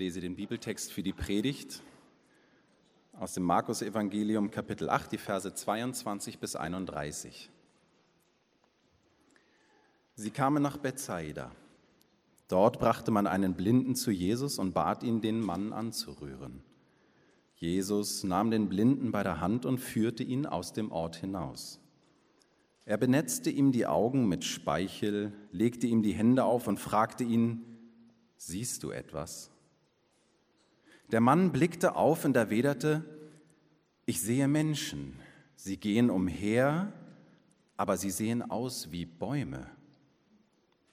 [0.00, 1.82] Lese den Bibeltext für die Predigt
[3.18, 7.50] aus dem Markus-Evangelium, Kapitel 8, die Verse 22 bis 31.
[10.14, 11.50] Sie kamen nach Bethsaida.
[12.48, 16.62] Dort brachte man einen Blinden zu Jesus und bat ihn, den Mann anzurühren.
[17.56, 21.78] Jesus nahm den Blinden bei der Hand und führte ihn aus dem Ort hinaus.
[22.86, 27.66] Er benetzte ihm die Augen mit Speichel, legte ihm die Hände auf und fragte ihn,
[28.38, 29.50] Siehst du etwas?
[31.12, 33.04] Der Mann blickte auf und erwiderte,
[34.06, 35.18] Ich sehe Menschen,
[35.56, 36.92] sie gehen umher,
[37.76, 39.66] aber sie sehen aus wie Bäume.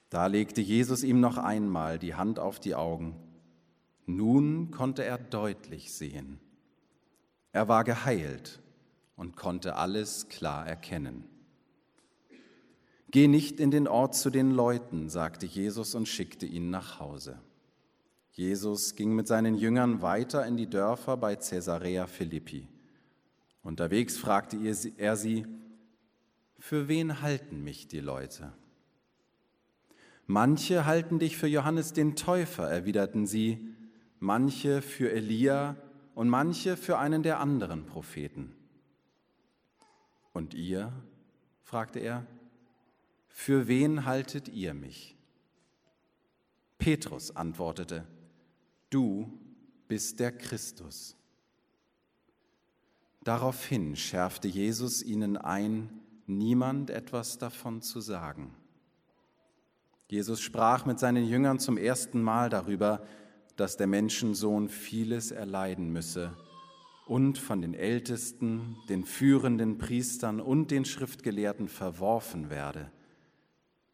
[0.09, 3.15] Da legte Jesus ihm noch einmal die Hand auf die Augen.
[4.05, 6.39] Nun konnte er deutlich sehen.
[7.51, 8.61] Er war geheilt
[9.15, 11.25] und konnte alles klar erkennen.
[13.11, 17.39] Geh nicht in den Ort zu den Leuten, sagte Jesus und schickte ihn nach Hause.
[18.37, 22.67] Jesus ging mit seinen Jüngern weiter in die Dörfer bei Caesarea Philippi.
[23.63, 24.59] Unterwegs fragte
[24.97, 25.47] er sie,
[26.59, 28.53] für wen halten mich die Leute?
[30.27, 33.73] Manche halten dich für Johannes den Täufer, erwiderten sie,
[34.19, 35.75] manche für Elia
[36.13, 38.55] und manche für einen der anderen Propheten.
[40.31, 40.93] Und ihr?
[41.63, 42.27] fragte er,
[43.29, 45.17] für wen haltet ihr mich?
[46.77, 48.05] Petrus antwortete,
[48.89, 49.31] du
[49.87, 51.15] bist der Christus.
[53.23, 55.89] Daraufhin schärfte Jesus ihnen ein,
[56.27, 58.55] niemand etwas davon zu sagen.
[60.09, 63.05] Jesus sprach mit seinen Jüngern zum ersten Mal darüber,
[63.57, 66.37] dass der Menschensohn vieles erleiden müsse
[67.05, 72.91] und von den Ältesten, den führenden Priestern und den Schriftgelehrten verworfen werde.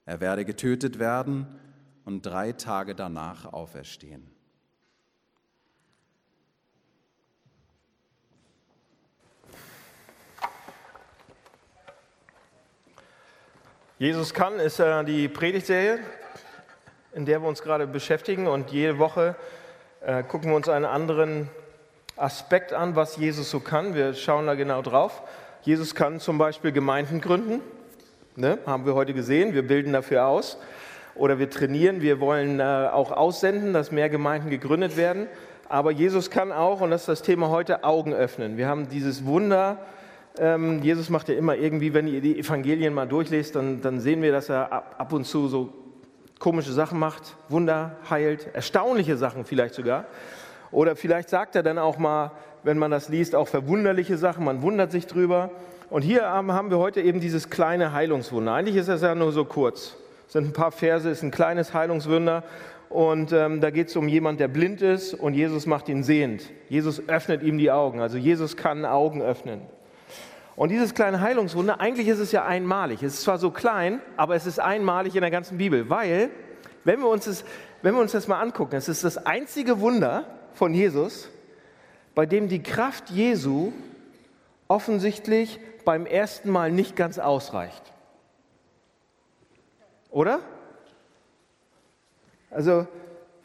[0.06, 1.48] Er werde getötet werden
[2.06, 4.33] und drei Tage danach auferstehen.
[14.04, 15.98] Jesus kann ist äh, die Predigtserie,
[17.14, 19.38] in der wir uns gerade beschäftigen und jede Woche
[20.06, 21.50] äh, gucken wir uns einen anderen
[22.18, 23.96] Aspekt an, was Jesus so kann.
[23.96, 25.24] Wir schauen da genau drauf.
[25.62, 27.62] Jesus kann zum Beispiel Gemeinden gründen,
[28.36, 28.58] ne?
[28.66, 29.54] haben wir heute gesehen.
[29.54, 30.58] Wir bilden dafür aus
[31.16, 32.02] oder wir trainieren.
[32.02, 35.28] Wir wollen äh, auch aussenden, dass mehr Gemeinden gegründet werden.
[35.70, 38.58] Aber Jesus kann auch, und das ist das Thema heute, Augen öffnen.
[38.58, 39.78] Wir haben dieses Wunder
[40.40, 44.22] ähm, Jesus macht ja immer irgendwie, wenn ihr die Evangelien mal durchlest, dann, dann sehen
[44.22, 45.74] wir, dass er ab, ab und zu so
[46.40, 50.06] komische Sachen macht, Wunder heilt, erstaunliche Sachen vielleicht sogar.
[50.72, 52.32] Oder vielleicht sagt er dann auch mal,
[52.64, 55.52] wenn man das liest, auch verwunderliche Sachen, man wundert sich drüber.
[55.90, 58.54] Und hier haben wir heute eben dieses kleine Heilungswunder.
[58.54, 59.96] Eigentlich ist das ja nur so kurz.
[60.26, 62.44] Es sind ein paar Verse, es ist ein kleines Heilungswunder.
[62.90, 66.52] Und ähm, da geht es um jemanden, der blind ist und Jesus macht ihn sehend.
[66.70, 68.02] Jesus öffnet ihm die Augen.
[68.02, 69.62] Also Jesus kann Augen öffnen.
[70.56, 73.02] Und dieses kleine Heilungswunder, eigentlich ist es ja einmalig.
[73.02, 76.30] Es ist zwar so klein, aber es ist einmalig in der ganzen Bibel, weil,
[76.84, 77.44] wenn wir uns das,
[77.82, 81.30] wenn wir uns das mal angucken, es ist das einzige Wunder von Jesus,
[82.14, 83.74] bei dem die Kraft Jesu
[84.68, 87.92] offensichtlich beim ersten Mal nicht ganz ausreicht.
[90.12, 90.40] Oder?
[92.52, 92.88] Also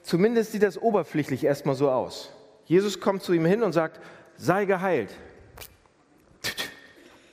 [0.03, 2.31] zumindest sieht das oberflächlich erstmal so aus.
[2.67, 3.99] Jesus kommt zu ihm hin und sagt,
[4.37, 5.11] sei geheilt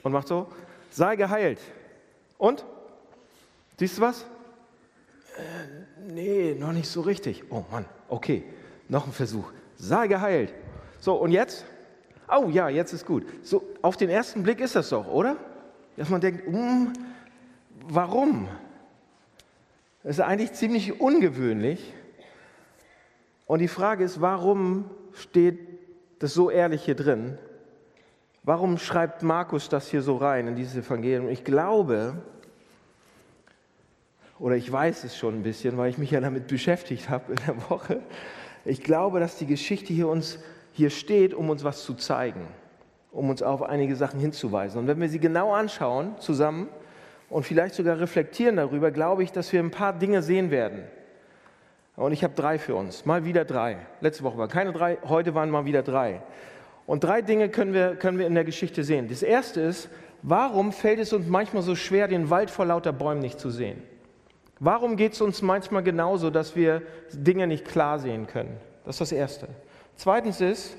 [0.05, 0.45] und macht so,
[0.91, 1.59] sei geheilt.
[2.37, 2.63] Und?
[3.79, 4.21] Siehst du was?
[4.21, 7.43] Äh, nee, noch nicht so richtig.
[7.49, 8.43] Oh Mann, okay,
[8.87, 9.51] noch ein Versuch.
[9.77, 10.53] Sei geheilt.
[10.99, 11.65] So, und jetzt?
[12.29, 13.25] Oh ja, jetzt ist gut.
[13.41, 15.37] So, auf den ersten Blick ist das doch, oder?
[15.97, 16.93] Dass man denkt, hm,
[17.87, 18.47] warum?
[20.03, 21.93] Das ist eigentlich ziemlich ungewöhnlich.
[23.47, 25.59] Und die Frage ist, warum steht
[26.19, 27.39] das so ehrlich hier drin?
[28.47, 31.29] Warum schreibt Markus das hier so rein in dieses Evangelium?
[31.29, 32.13] Ich glaube,
[34.37, 37.39] oder ich weiß es schon ein bisschen, weil ich mich ja damit beschäftigt habe in
[37.47, 38.01] der Woche.
[38.63, 40.37] Ich glaube, dass die Geschichte hier uns
[40.73, 42.47] hier steht, um uns was zu zeigen,
[43.11, 44.79] um uns auf einige Sachen hinzuweisen.
[44.79, 46.69] Und wenn wir sie genau anschauen zusammen
[47.31, 50.83] und vielleicht sogar reflektieren darüber, glaube ich, dass wir ein paar Dinge sehen werden.
[51.95, 53.77] Und ich habe drei für uns, mal wieder drei.
[54.01, 56.21] Letzte Woche waren keine drei, heute waren mal wieder drei.
[56.85, 59.07] Und drei Dinge können wir, können wir in der Geschichte sehen.
[59.07, 59.89] Das erste ist,
[60.21, 63.81] warum fällt es uns manchmal so schwer, den Wald vor lauter Bäumen nicht zu sehen?
[64.59, 68.57] Warum geht es uns manchmal genauso, dass wir Dinge nicht klar sehen können?
[68.85, 69.47] Das ist das Erste.
[69.95, 70.77] Zweitens ist,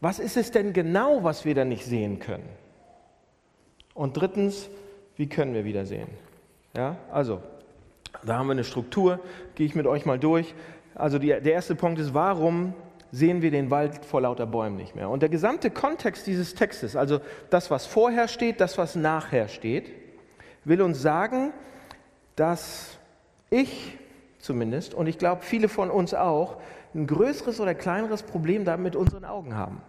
[0.00, 2.48] was ist es denn genau, was wir da nicht sehen können?
[3.94, 4.70] Und drittens,
[5.16, 6.08] wie können wir wieder sehen?
[6.76, 7.42] Ja, also,
[8.24, 9.20] da haben wir eine Struktur,
[9.54, 10.54] gehe ich mit euch mal durch.
[10.94, 12.74] also die, der erste Punkt ist, warum
[13.12, 15.08] sehen wir den Wald vor lauter Bäumen nicht mehr?
[15.08, 17.20] Und der gesamte Kontext dieses Textes, also
[17.50, 19.92] das, was vorher steht, das, was nachher steht,
[20.64, 21.52] will uns sagen,
[22.36, 22.98] dass
[23.50, 23.98] ich
[24.38, 26.56] zumindest und ich glaube viele von uns auch
[26.94, 29.82] ein größeres oder kleineres Problem damit mit unseren Augen haben.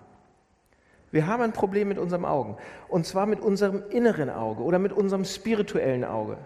[1.12, 2.58] Wir haben ein Problem mit unserem Augen
[2.88, 6.38] und zwar mit unserem inneren Auge oder mit unserem spirituellen Auge.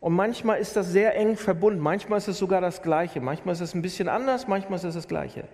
[0.00, 3.62] Und manchmal ist das sehr eng verbunden, manchmal ist es sogar das Gleiche, manchmal ist
[3.62, 5.44] es ein bisschen anders, manchmal ist es das Gleiche.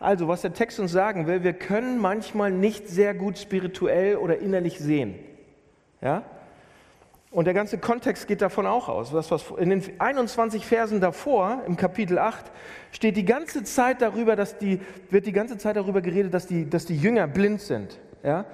[0.00, 4.38] Also, was der Text uns sagen will, wir können manchmal nicht sehr gut spirituell oder
[4.38, 5.14] innerlich sehen.
[6.00, 6.22] Ja?
[7.30, 9.10] Und der ganze Kontext geht davon auch aus.
[9.10, 12.44] Das, was in den 21 Versen davor, im Kapitel 8,
[12.92, 14.80] steht die ganze Zeit darüber, dass die,
[15.10, 17.98] wird die ganze Zeit darüber geredet, dass die, dass die Jünger blind sind.
[18.22, 18.44] Ja?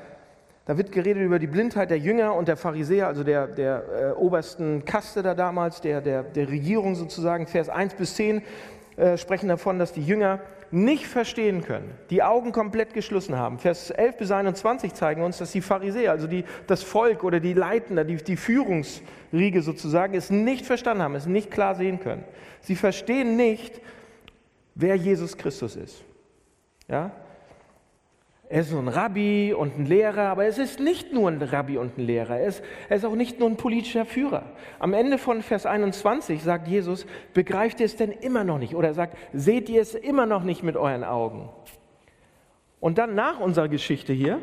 [0.65, 4.13] Da wird geredet über die Blindheit der Jünger und der Pharisäer, also der, der äh,
[4.13, 7.47] obersten Kaste da damals, der, der, der Regierung sozusagen.
[7.47, 8.41] Vers 1 bis 10
[9.01, 13.59] äh, sprechen davon, dass die Jünger nicht verstehen können, die Augen komplett geschlossen haben.
[13.59, 17.55] Vers 11 bis 21 zeigen uns, dass die Pharisäer, also die, das Volk oder die
[17.55, 22.25] Leitender, die, die Führungsriege sozusagen, es nicht verstanden haben, es nicht klar sehen können.
[22.61, 23.81] Sie verstehen nicht,
[24.75, 26.05] wer Jesus Christus ist.
[26.87, 27.11] Ja?
[28.53, 31.79] Er ist so ein Rabbi und ein Lehrer, aber es ist nicht nur ein Rabbi
[31.79, 34.43] und ein Lehrer, er ist, er ist auch nicht nur ein politischer Führer.
[34.81, 38.75] Am Ende von Vers 21 sagt Jesus, begreift ihr es denn immer noch nicht?
[38.75, 41.49] Oder er sagt, seht ihr es immer noch nicht mit euren Augen?
[42.81, 44.41] Und dann nach unserer Geschichte hier,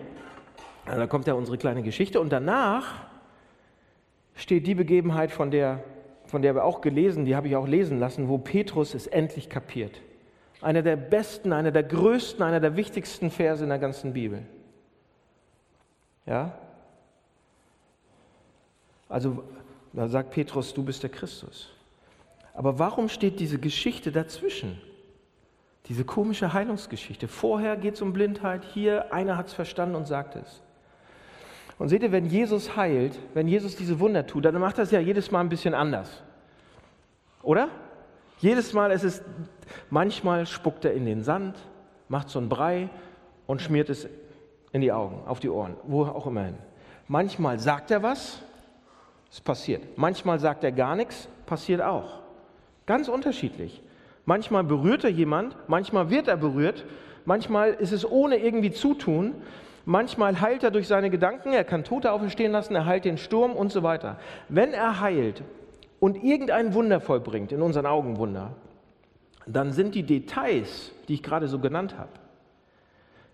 [0.85, 3.07] da kommt ja unsere kleine Geschichte, und danach
[4.35, 5.83] steht die Begebenheit, von der,
[6.27, 9.49] von der wir auch gelesen, die habe ich auch lesen lassen, wo Petrus es endlich
[9.49, 9.99] kapiert.
[10.61, 14.43] Einer der besten, einer der größten, einer der wichtigsten Verse in der ganzen Bibel.
[16.25, 16.57] Ja?
[19.09, 19.43] Also,
[19.93, 21.69] da sagt Petrus, du bist der Christus.
[22.53, 24.81] Aber warum steht diese Geschichte dazwischen?
[25.87, 27.27] Diese komische Heilungsgeschichte.
[27.27, 30.61] Vorher geht es um Blindheit, hier einer hat es verstanden und sagt es.
[31.77, 34.99] Und seht ihr, wenn Jesus heilt, wenn Jesus diese Wunder tut, dann macht es ja
[34.99, 36.23] jedes Mal ein bisschen anders.
[37.43, 37.69] Oder?
[38.39, 39.23] Jedes Mal ist es,
[39.89, 41.57] manchmal spuckt er in den Sand,
[42.07, 42.89] macht so einen Brei
[43.47, 44.07] und schmiert es
[44.71, 46.57] in die Augen, auf die Ohren, wo auch immer hin.
[47.07, 48.41] Manchmal sagt er was,
[49.31, 49.97] es passiert.
[49.97, 52.19] Manchmal sagt er gar nichts, passiert auch.
[52.85, 53.81] Ganz unterschiedlich.
[54.25, 56.85] Manchmal berührt er jemand, manchmal wird er berührt,
[57.25, 59.35] manchmal ist es ohne irgendwie Zutun,
[59.85, 63.53] manchmal heilt er durch seine Gedanken, er kann Tote auferstehen lassen, er heilt den Sturm
[63.53, 64.19] und so weiter.
[64.49, 65.43] Wenn er heilt,
[65.99, 68.55] und irgendein Wunder vollbringt, in unseren Augen Wunder,
[69.45, 72.11] dann sind die Details, die ich gerade so genannt habe,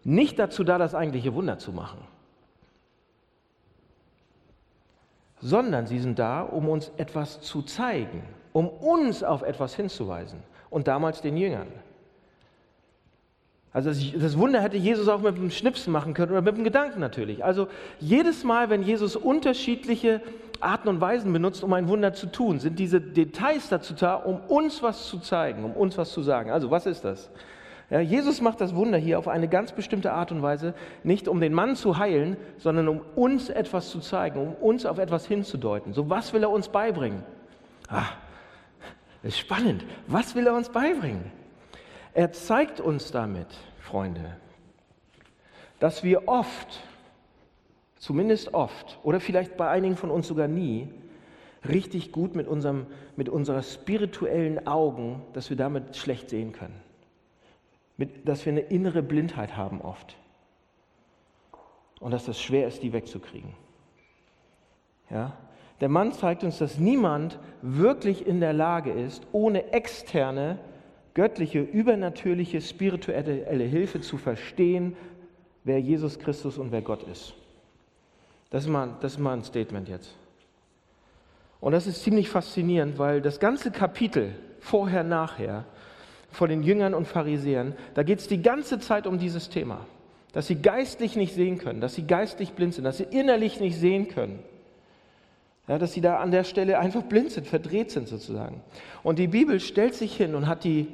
[0.04, 2.00] nicht dazu da, das eigentliche Wunder zu machen,
[5.40, 8.24] sondern sie sind da, um uns etwas zu zeigen,
[8.54, 11.68] um uns auf etwas hinzuweisen und damals den Jüngern.
[13.74, 17.00] Also das Wunder hätte Jesus auch mit dem Schnipsen machen können oder mit dem Gedanken
[17.00, 17.44] natürlich.
[17.44, 17.68] Also
[18.00, 20.22] jedes Mal, wenn Jesus unterschiedliche
[20.60, 24.40] Arten und Weisen benutzt, um ein Wunder zu tun, sind diese Details dazu da, um
[24.42, 26.52] uns was zu zeigen, um uns was zu sagen.
[26.52, 27.32] Also was ist das?
[27.90, 30.74] Ja, Jesus macht das Wunder hier auf eine ganz bestimmte Art und Weise,
[31.04, 35.00] nicht um den Mann zu heilen, sondern um uns etwas zu zeigen, um uns auf
[35.00, 35.94] etwas hinzudeuten.
[35.94, 37.24] So, was will er uns beibringen?
[37.90, 38.06] Ah,
[39.24, 39.84] ist spannend.
[40.08, 41.32] Was will er uns beibringen?
[42.14, 43.48] Er zeigt uns damit,
[43.80, 44.38] Freunde,
[45.80, 46.80] dass wir oft,
[47.96, 50.88] zumindest oft, oder vielleicht bei einigen von uns sogar nie,
[51.68, 56.80] richtig gut mit, unserem, mit unserer spirituellen Augen, dass wir damit schlecht sehen können.
[57.98, 60.16] Mit, dass wir eine innere Blindheit haben oft.
[62.00, 63.54] Und dass das schwer ist, die wegzukriegen.
[65.10, 65.38] Ja?
[65.80, 70.60] Der Mann zeigt uns, dass niemand wirklich in der Lage ist, ohne externe
[71.14, 74.96] göttliche, übernatürliche, spirituelle Hilfe zu verstehen,
[75.64, 77.34] wer Jesus Christus und wer Gott ist.
[78.50, 80.16] Das ist mal, das ist mal ein Statement jetzt.
[81.60, 85.66] Und das ist ziemlich faszinierend, weil das ganze Kapitel vorher, nachher
[86.30, 89.86] von den Jüngern und Pharisäern, da geht es die ganze Zeit um dieses Thema.
[90.34, 93.78] Dass sie geistlich nicht sehen können, dass sie geistlich blind sind, dass sie innerlich nicht
[93.78, 94.40] sehen können.
[95.68, 98.62] Ja, dass sie da an der Stelle einfach blind sind, verdreht sind sozusagen.
[99.02, 100.88] Und die Bibel stellt sich hin und hat die,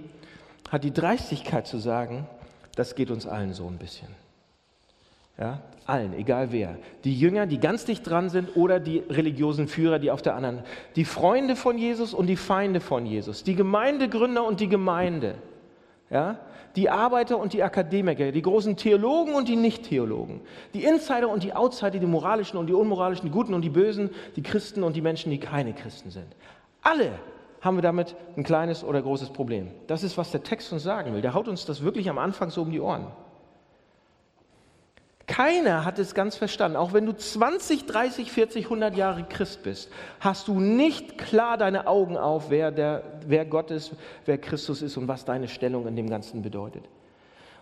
[0.69, 2.27] hat die Dreistigkeit zu sagen,
[2.75, 4.09] das geht uns allen so ein bisschen.
[5.39, 6.77] Ja, allen, egal wer.
[7.03, 10.59] Die Jünger, die ganz dicht dran sind oder die religiösen Führer, die auf der anderen.
[10.95, 13.43] Die Freunde von Jesus und die Feinde von Jesus.
[13.43, 15.35] Die Gemeindegründer und die Gemeinde.
[16.09, 16.39] Ja,
[16.75, 20.41] die Arbeiter und die Akademiker, die großen Theologen und die Nicht-Theologen,
[20.73, 24.09] die Insider und die Outsider, die moralischen und die unmoralischen, die Guten und die Bösen,
[24.35, 26.35] die Christen und die Menschen, die keine Christen sind.
[26.81, 27.11] Alle
[27.61, 29.69] haben wir damit ein kleines oder großes Problem.
[29.87, 31.21] Das ist, was der Text uns sagen will.
[31.21, 33.07] Der haut uns das wirklich am Anfang so um die Ohren.
[35.29, 36.75] Keiner hat es ganz verstanden.
[36.75, 41.85] Auch wenn du 20, 30, 40, 100 Jahre Christ bist, hast du nicht klar deine
[41.85, 43.91] Augen auf, wer, der, wer Gott ist,
[44.25, 46.83] wer Christus ist und was deine Stellung in dem Ganzen bedeutet.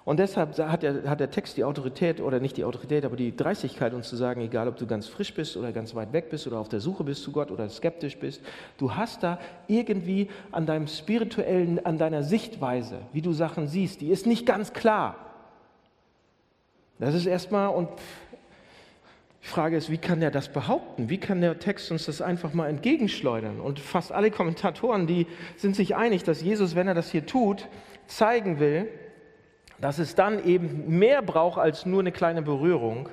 [0.06, 3.36] Und deshalb hat der, hat der Text die Autorität, oder nicht die Autorität, aber die
[3.36, 6.48] Dreistigkeit, uns zu sagen, egal ob du ganz frisch bist oder ganz weit weg bist
[6.48, 8.42] oder auf der Suche bist zu Gott oder skeptisch bist,
[8.78, 14.10] du hast da irgendwie an deinem spirituellen, an deiner Sichtweise, wie du Sachen siehst, die
[14.10, 15.27] ist nicht ganz klar.
[17.00, 17.89] Das ist erstmal, und
[19.44, 21.10] die Frage ist, wie kann der das behaupten?
[21.10, 23.60] Wie kann der Text uns das einfach mal entgegenschleudern?
[23.62, 27.68] Und fast alle Kommentatoren, die sind sich einig, dass Jesus, wenn er das hier tut,
[28.08, 28.89] zeigen will,
[29.80, 33.10] dass es dann eben mehr braucht als nur eine kleine Berührung,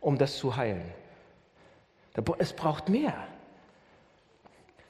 [0.00, 0.82] um das zu heilen.
[2.38, 3.14] Es braucht mehr.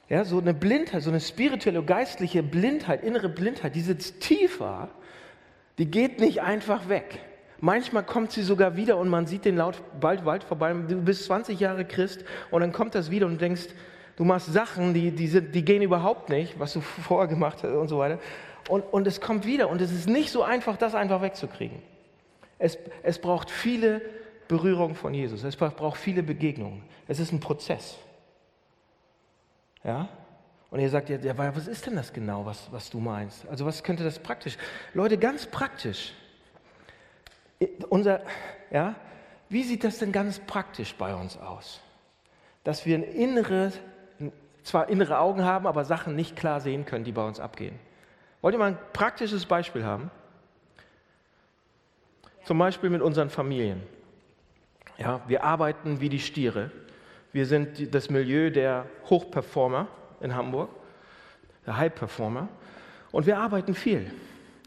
[0.09, 4.87] Ja, so eine Blindheit, so eine spirituelle, geistliche Blindheit, innere Blindheit, die sitzt tiefer,
[5.77, 7.19] die geht nicht einfach weg.
[7.59, 10.73] Manchmal kommt sie sogar wieder und man sieht den laut bald Wald vorbei.
[10.73, 13.67] Du bist 20 Jahre Christ und dann kommt das wieder und denkst,
[14.15, 17.73] du machst Sachen, die, die, sind, die gehen überhaupt nicht, was du vorher gemacht hast
[17.73, 18.19] und so weiter.
[18.69, 21.81] Und, und es kommt wieder und es ist nicht so einfach, das einfach wegzukriegen.
[22.59, 24.01] Es, es braucht viele
[24.47, 25.43] Berührungen von Jesus.
[25.43, 26.83] Es braucht viele Begegnungen.
[27.07, 27.97] Es ist ein Prozess.
[29.83, 30.09] Ja?
[30.69, 33.47] Und ihr sagt, ja, was ist denn das genau, was, was du meinst?
[33.47, 34.57] Also was könnte das praktisch?
[34.93, 36.13] Leute, ganz praktisch
[37.89, 38.21] unser,
[38.71, 38.95] ja,
[39.49, 41.81] wie sieht das denn ganz praktisch bei uns aus?
[42.63, 43.71] Dass wir ein innere,
[44.63, 47.79] zwar innere Augen haben, aber Sachen nicht klar sehen können, die bei uns abgehen.
[48.41, 50.11] Wollt ihr mal ein praktisches Beispiel haben?
[52.43, 53.81] Zum Beispiel mit unseren Familien.
[54.97, 56.71] Ja, wir arbeiten wie die Stiere.
[57.31, 59.87] Wir sind das Milieu der Hochperformer
[60.21, 60.69] in Hamburg,
[61.65, 62.47] der High-Performer.
[63.11, 64.11] Und wir arbeiten viel.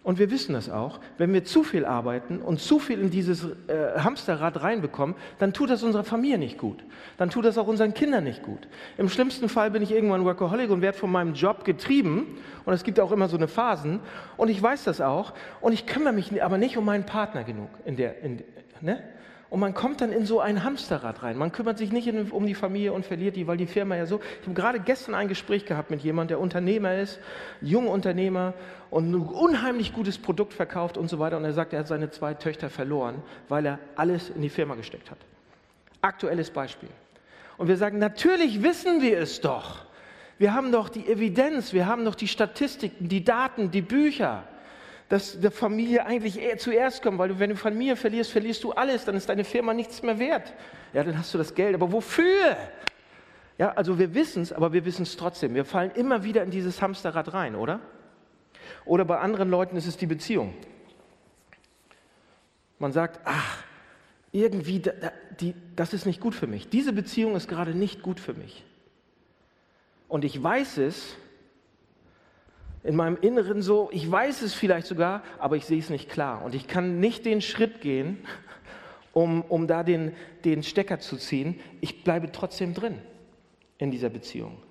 [0.02, 3.44] Und wir wissen das auch, wenn wir zu viel arbeiten und zu viel in dieses
[3.44, 6.82] äh, Hamsterrad reinbekommen, dann tut das unserer Familie nicht gut.
[7.18, 8.66] Dann tut das auch unseren Kindern nicht gut.
[8.96, 12.38] Im schlimmsten Fall bin ich irgendwann Workaholic und werde von meinem Job getrieben.
[12.64, 14.00] Und es gibt auch immer so eine Phasen.
[14.38, 15.34] Und ich weiß das auch.
[15.60, 17.68] Und ich kümmere mich aber nicht um meinen Partner genug.
[17.84, 18.42] In der, in,
[18.80, 19.02] ne?
[19.50, 21.36] Und man kommt dann in so ein Hamsterrad rein.
[21.36, 24.20] Man kümmert sich nicht um die Familie und verliert die, weil die Firma ja so.
[24.40, 27.18] Ich habe gerade gestern ein Gespräch gehabt mit jemandem, der Unternehmer ist,
[27.60, 28.54] junger Unternehmer
[28.90, 31.36] und ein unheimlich gutes Produkt verkauft und so weiter.
[31.36, 33.16] Und er sagt, er hat seine zwei Töchter verloren,
[33.48, 35.18] weil er alles in die Firma gesteckt hat.
[36.00, 36.88] Aktuelles Beispiel.
[37.58, 39.84] Und wir sagen, natürlich wissen wir es doch.
[40.38, 44.44] Wir haben doch die Evidenz, wir haben doch die Statistiken, die Daten, die Bücher
[45.10, 48.70] dass der Familie eigentlich eher zuerst kommt, weil du, wenn du Familie verlierst, verlierst du
[48.70, 50.54] alles, dann ist deine Firma nichts mehr wert.
[50.92, 52.56] Ja, dann hast du das Geld, aber wofür?
[53.58, 55.56] Ja, also wir wissen es, aber wir wissen es trotzdem.
[55.56, 57.80] Wir fallen immer wieder in dieses Hamsterrad rein, oder?
[58.84, 60.54] Oder bei anderen Leuten ist es die Beziehung.
[62.78, 63.64] Man sagt, ach,
[64.30, 64.80] irgendwie,
[65.40, 66.68] die, das ist nicht gut für mich.
[66.68, 68.64] Diese Beziehung ist gerade nicht gut für mich.
[70.06, 71.16] Und ich weiß es,
[72.82, 76.42] in meinem Inneren so, ich weiß es vielleicht sogar, aber ich sehe es nicht klar.
[76.44, 78.18] Und ich kann nicht den Schritt gehen,
[79.12, 80.12] um, um da den,
[80.44, 81.60] den Stecker zu ziehen.
[81.80, 82.98] Ich bleibe trotzdem drin
[83.78, 84.62] in dieser Beziehung.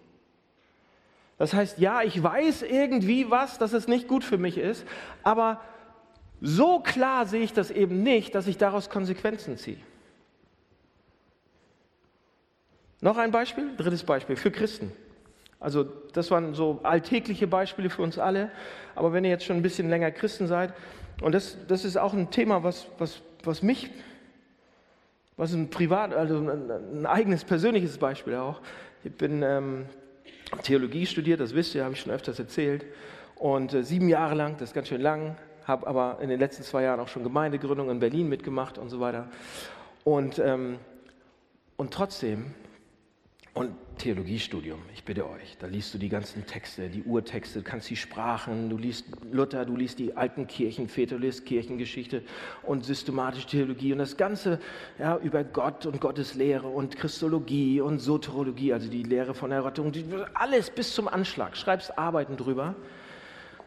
[1.37, 4.85] Das heißt, ja, ich weiß irgendwie was, dass es nicht gut für mich ist,
[5.23, 5.61] aber
[6.41, 9.77] so klar sehe ich das eben nicht, dass ich daraus Konsequenzen ziehe.
[13.01, 14.91] Noch ein Beispiel, drittes Beispiel für Christen.
[15.59, 18.49] Also das waren so alltägliche Beispiele für uns alle.
[18.95, 20.73] Aber wenn ihr jetzt schon ein bisschen länger Christen seid,
[21.21, 23.89] und das, das ist auch ein Thema, was, was, was mich,
[25.35, 28.61] was ein privat, also ein, ein eigenes persönliches Beispiel auch.
[29.03, 29.85] Ich bin ähm,
[30.63, 32.85] Theologie studiert, das wisst ihr, habe ich schon öfters erzählt.
[33.35, 36.63] Und äh, sieben Jahre lang, das ist ganz schön lang, habe aber in den letzten
[36.63, 39.27] zwei Jahren auch schon Gemeindegründung in Berlin mitgemacht und so weiter.
[40.03, 40.77] Und, ähm,
[41.77, 42.53] und trotzdem
[43.53, 47.98] und Theologiestudium, ich bitte euch, da liest du die ganzen Texte, die Urtexte, kannst die
[47.98, 52.24] Sprachen, du liest Luther, du liest die alten Kirchenväter, du liest Kirchengeschichte
[52.63, 54.60] und systematische Theologie und das Ganze
[55.00, 59.91] ja, über Gott und Gottes Lehre und Christologie und Soterologie, also die Lehre von Errettung,
[60.34, 62.75] alles bis zum Anschlag, schreibst Arbeiten drüber.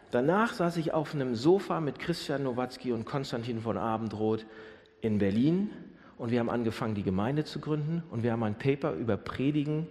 [0.09, 4.47] Danach saß ich auf einem Sofa mit Christian Nowatzki und Konstantin von Abendroth
[5.01, 5.69] in Berlin
[6.17, 9.87] und wir haben angefangen, die Gemeinde zu gründen und wir haben ein Paper über Predigen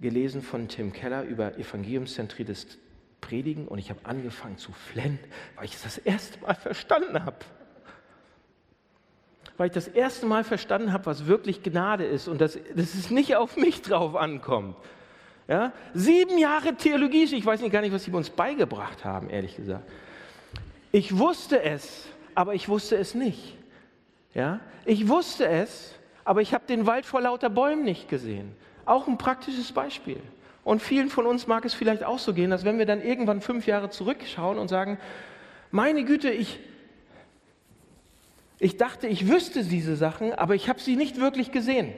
[0.00, 2.78] gelesen von Tim Keller über evangeliumszentriertes
[3.20, 5.18] Predigen und ich habe angefangen zu flennen,
[5.56, 7.36] weil ich es das erste Mal verstanden habe.
[9.56, 13.10] Weil ich das erste Mal verstanden habe, was wirklich Gnade ist und dass, dass es
[13.10, 14.76] nicht auf mich drauf ankommt.
[15.48, 15.72] Ja?
[15.94, 19.88] Sieben Jahre Theologie, ich weiß nicht gar nicht, was sie uns beigebracht haben, ehrlich gesagt.
[20.92, 23.56] Ich wusste es, aber ich wusste es nicht.
[24.34, 24.60] Ja?
[24.84, 28.54] Ich wusste es, aber ich habe den Wald vor lauter Bäumen nicht gesehen.
[28.86, 30.20] Auch ein praktisches Beispiel.
[30.64, 33.40] Und vielen von uns mag es vielleicht auch so gehen, dass wenn wir dann irgendwann
[33.40, 34.98] fünf Jahre zurückschauen und sagen,
[35.70, 36.60] meine Güte, ich,
[38.58, 41.92] ich dachte, ich wüsste diese Sachen, aber ich habe sie nicht wirklich gesehen.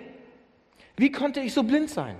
[0.97, 2.17] Wie konnte ich so blind sein?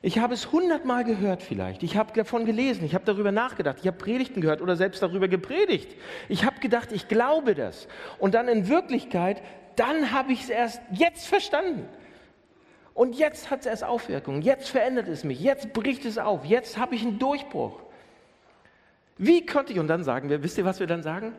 [0.00, 1.82] Ich habe es hundertmal gehört vielleicht.
[1.82, 2.84] Ich habe davon gelesen.
[2.84, 3.78] Ich habe darüber nachgedacht.
[3.80, 5.96] Ich habe Predigten gehört oder selbst darüber gepredigt.
[6.28, 7.88] Ich habe gedacht, ich glaube das.
[8.18, 9.42] Und dann in Wirklichkeit,
[9.76, 11.88] dann habe ich es erst jetzt verstanden.
[12.94, 14.40] Und jetzt hat es erst Aufwirkungen.
[14.42, 15.40] Jetzt verändert es mich.
[15.40, 16.44] Jetzt bricht es auf.
[16.44, 17.80] Jetzt habe ich einen Durchbruch.
[19.18, 21.32] Wie konnte ich, und dann sagen wir, wisst ihr, was wir dann sagen?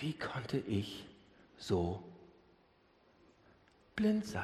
[0.00, 1.06] Wie konnte ich
[1.56, 2.02] so
[3.94, 4.42] blind sein?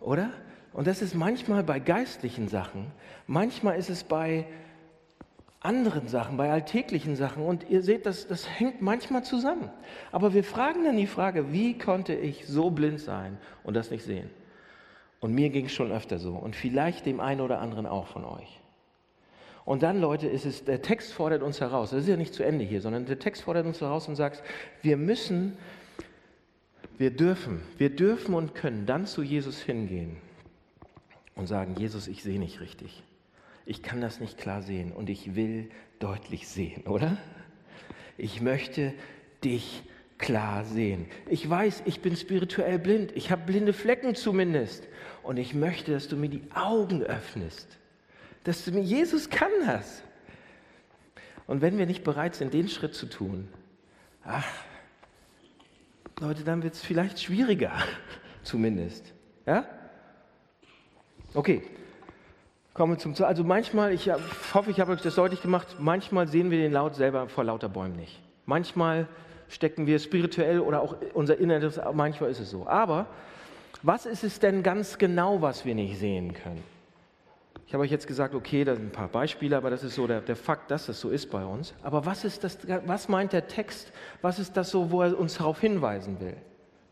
[0.00, 0.30] Oder?
[0.72, 2.90] Und das ist manchmal bei geistlichen Sachen,
[3.26, 4.46] manchmal ist es bei
[5.64, 7.42] anderen Sachen, bei alltäglichen Sachen.
[7.42, 9.70] Und ihr seht, das, das hängt manchmal zusammen.
[10.12, 14.04] Aber wir fragen dann die Frage, wie konnte ich so blind sein und das nicht
[14.04, 14.30] sehen?
[15.20, 16.34] Und mir ging es schon öfter so.
[16.34, 18.60] Und vielleicht dem einen oder anderen auch von euch.
[19.64, 21.90] Und dann, Leute, ist es, der Text fordert uns heraus.
[21.90, 24.42] Das ist ja nicht zu Ende hier, sondern der Text fordert uns heraus und sagt,
[24.82, 25.56] wir müssen,
[26.98, 30.18] wir dürfen, wir dürfen und können dann zu Jesus hingehen
[31.34, 33.02] und sagen, Jesus, ich sehe nicht richtig.
[33.66, 37.16] Ich kann das nicht klar sehen und ich will deutlich sehen, oder?
[38.18, 38.92] Ich möchte
[39.42, 39.82] dich
[40.18, 41.06] klar sehen.
[41.28, 43.12] Ich weiß, ich bin spirituell blind.
[43.14, 44.86] Ich habe blinde Flecken zumindest.
[45.22, 47.78] Und ich möchte, dass du mir die Augen öffnest.
[48.44, 50.02] Dass du mir, Jesus kann das.
[51.46, 53.48] Und wenn wir nicht bereit sind, den Schritt zu tun,
[54.24, 54.46] ach,
[56.20, 57.72] Leute, dann wird es vielleicht schwieriger,
[58.42, 59.12] zumindest.
[59.46, 59.66] Ja?
[61.34, 61.62] Okay,
[62.74, 63.14] kommen wir zum.
[63.24, 64.10] Also manchmal, ich
[64.52, 67.68] hoffe, ich habe euch das deutlich gemacht, manchmal sehen wir den Laut selber vor lauter
[67.68, 68.20] Bäumen nicht.
[68.44, 69.08] Manchmal
[69.48, 72.66] stecken wir spirituell oder auch unser Inneres, manchmal ist es so.
[72.66, 73.06] Aber
[73.82, 76.62] was ist es denn ganz genau, was wir nicht sehen können?
[77.66, 80.06] Ich habe euch jetzt gesagt, okay, das sind ein paar Beispiele, aber das ist so
[80.06, 81.74] der, der Fakt, dass das so ist bei uns.
[81.82, 83.92] Aber was ist das, was meint der Text?
[84.20, 86.36] Was ist das so, wo er uns darauf hinweisen will?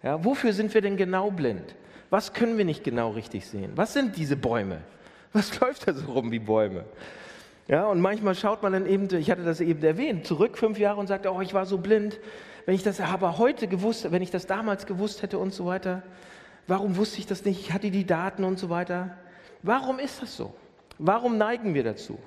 [0.03, 1.75] Ja, wofür sind wir denn genau blind?
[2.11, 3.73] Was können wir nicht genau richtig sehen?
[3.75, 4.79] Was sind diese Bäume?
[5.35, 6.85] Was läuft da so rum wie Bäume?
[7.68, 11.01] Ja, und manchmal schaut man dann eben, ich hatte das eben erwähnt, zurück fünf Jahre
[11.01, 12.18] und sagt, oh, ich war so blind.
[12.66, 16.03] Wenn ich das aber heute gewusst, wenn ich das damals gewusst hätte und so weiter,
[16.66, 17.61] warum wusste ich das nicht?
[17.61, 19.16] Ich hatte die Daten und so weiter.
[19.62, 20.55] Warum ist das so?
[20.99, 22.18] Warum neigen wir dazu?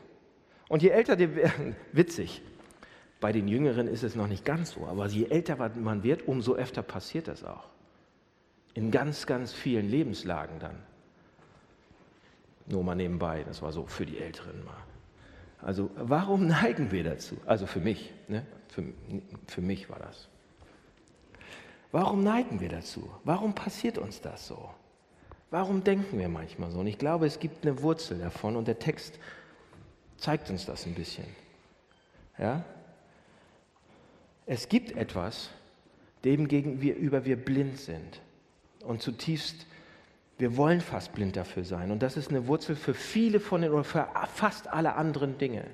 [0.68, 2.42] Und je älter die werden, witzig,
[3.20, 6.56] bei den Jüngeren ist es noch nicht ganz so, aber je älter man wird, umso
[6.56, 7.70] öfter passiert das auch
[8.76, 10.76] in ganz, ganz vielen Lebenslagen dann.
[12.68, 14.84] Nur mal nebenbei, das war so für die Älteren mal.
[15.62, 17.38] Also warum neigen wir dazu?
[17.46, 18.46] Also für mich, ne?
[18.70, 18.84] für,
[19.48, 20.28] für mich war das.
[21.92, 23.10] Warum neigen wir dazu?
[23.24, 24.70] Warum passiert uns das so?
[25.52, 26.80] Warum denken wir manchmal so?
[26.80, 29.18] Und ich glaube, es gibt eine Wurzel davon und der Text
[30.18, 31.26] zeigt uns das ein bisschen.
[32.38, 32.66] Ja?
[34.46, 35.50] Es gibt etwas,
[36.24, 38.22] dem gegenüber wir blind sind
[38.84, 39.66] und zutiefst,
[40.38, 41.92] wir wollen fast blind dafür sein.
[41.92, 45.66] Und das ist eine Wurzel für viele von den, oder für fast alle anderen Dinge.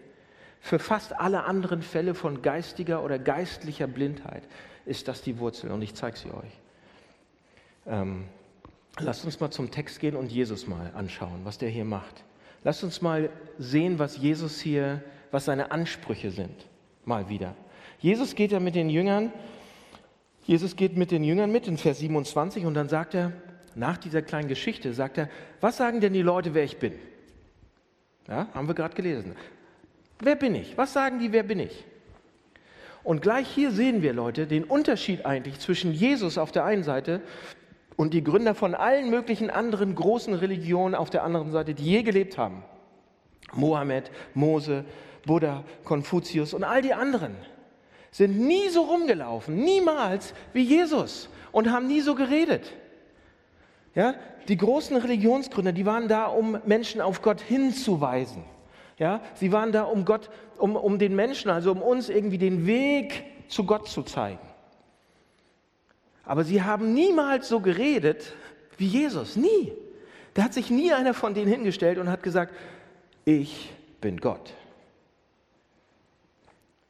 [0.60, 4.44] Für fast alle anderen Fälle von geistiger oder geistlicher Blindheit
[4.86, 5.72] ist das die Wurzel.
[5.72, 6.60] Und ich zeige sie euch.
[7.88, 8.26] Ähm,
[9.00, 12.24] lasst uns mal zum Text gehen und Jesus mal anschauen, was der hier macht.
[12.64, 16.68] Lasst uns mal sehen, was Jesus hier, was seine Ansprüche sind.
[17.06, 17.56] Mal wieder.
[17.98, 19.32] Jesus geht ja mit den Jüngern
[20.46, 23.32] Jesus geht mit den Jüngern mit in Vers 27 und dann sagt er,
[23.76, 25.30] nach dieser kleinen Geschichte, sagt er,
[25.60, 26.94] was sagen denn die Leute, wer ich bin?
[28.28, 29.36] Ja, haben wir gerade gelesen.
[30.20, 30.78] Wer bin ich?
[30.78, 31.86] Was sagen die, wer bin ich?
[33.04, 37.22] Und gleich hier sehen wir, Leute, den Unterschied eigentlich zwischen Jesus auf der einen Seite
[37.96, 42.04] und die Gründer von allen möglichen anderen großen Religionen auf der anderen Seite, die je
[42.04, 42.64] gelebt haben.
[43.54, 44.86] Mohammed, Mose,
[45.26, 47.36] Buddha, Konfuzius und all die anderen
[48.12, 52.74] sind nie so rumgelaufen, niemals wie Jesus und haben nie so geredet.
[53.94, 54.16] Ja,
[54.48, 58.44] die großen Religionsgründer, die waren da, um Menschen auf Gott hinzuweisen.
[58.98, 62.66] Ja, sie waren da, um Gott, um, um den Menschen, also um uns irgendwie den
[62.66, 64.40] Weg zu Gott zu zeigen.
[66.24, 68.34] Aber sie haben niemals so geredet
[68.78, 69.74] wie Jesus, nie.
[70.34, 72.54] Da hat sich nie einer von denen hingestellt und hat gesagt,
[73.26, 74.54] ich bin Gott.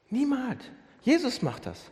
[0.09, 0.63] Niemals.
[1.01, 1.89] Jesus macht das.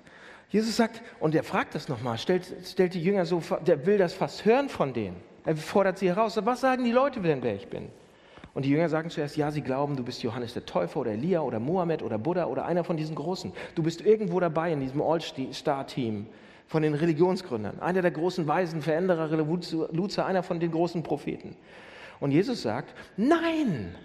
[0.50, 4.14] Jesus sagt, und er fragt das nochmal, stellt, stellt die Jünger so, der will das
[4.14, 5.18] fast hören von denen.
[5.46, 6.40] Er fordert sie heraus.
[6.44, 7.90] Was sagen die Leute denn, wer ich bin?
[8.56, 11.42] Und die Jünger sagen zuerst, ja, sie glauben, du bist Johannes der Täufer oder Elia
[11.42, 13.54] oder Mohammed oder Buddha oder einer von diesen Großen.
[13.76, 16.26] Du bist irgendwo dabei in diesem All-Star-Team
[16.68, 17.80] von den Religionsgründern.
[17.80, 21.56] Einer der großen Weisen, Veränderer, Revoluzer, einer von den großen Propheten.
[22.20, 23.96] Und Jesus sagt, nein,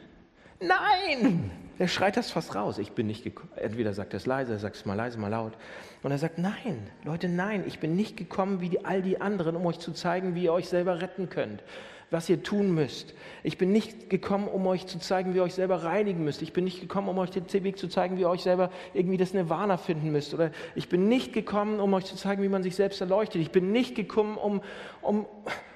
[0.60, 1.50] nein.
[1.78, 2.78] Er schreit das fast raus.
[2.78, 3.50] Ich bin nicht gekommen.
[3.56, 5.54] Entweder sagt er es leise, er sagt es mal leise, mal laut.
[6.02, 9.56] Und er sagt, nein, Leute, nein, ich bin nicht gekommen wie die, all die anderen,
[9.56, 11.64] um euch zu zeigen, wie ihr euch selber retten könnt,
[12.10, 13.14] was ihr tun müsst.
[13.42, 16.42] Ich bin nicht gekommen, um euch zu zeigen, wie ihr euch selber reinigen müsst.
[16.42, 19.16] Ich bin nicht gekommen, um euch den Weg zu zeigen, wie ihr euch selber irgendwie
[19.16, 20.32] das Nirvana finden müsst.
[20.32, 23.42] Oder ich bin nicht gekommen, um euch zu zeigen, wie man sich selbst erleuchtet.
[23.42, 24.62] Ich bin nicht gekommen, um,
[25.02, 25.26] um,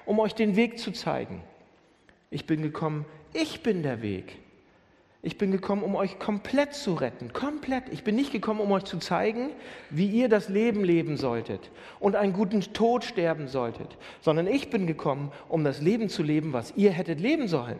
[0.05, 1.43] um euch den Weg zu zeigen.
[2.31, 4.37] Ich bin gekommen, ich bin der Weg.
[5.21, 7.33] Ich bin gekommen, um euch komplett zu retten.
[7.33, 7.89] Komplett.
[7.91, 9.49] Ich bin nicht gekommen, um euch zu zeigen,
[9.89, 14.87] wie ihr das Leben leben solltet und einen guten Tod sterben solltet, sondern ich bin
[14.87, 17.79] gekommen, um das Leben zu leben, was ihr hättet leben sollen.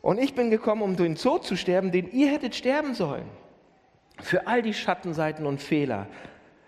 [0.00, 3.26] Und ich bin gekommen, um den Tod zu sterben, den ihr hättet sterben sollen.
[4.18, 6.08] Für all die Schattenseiten und Fehler.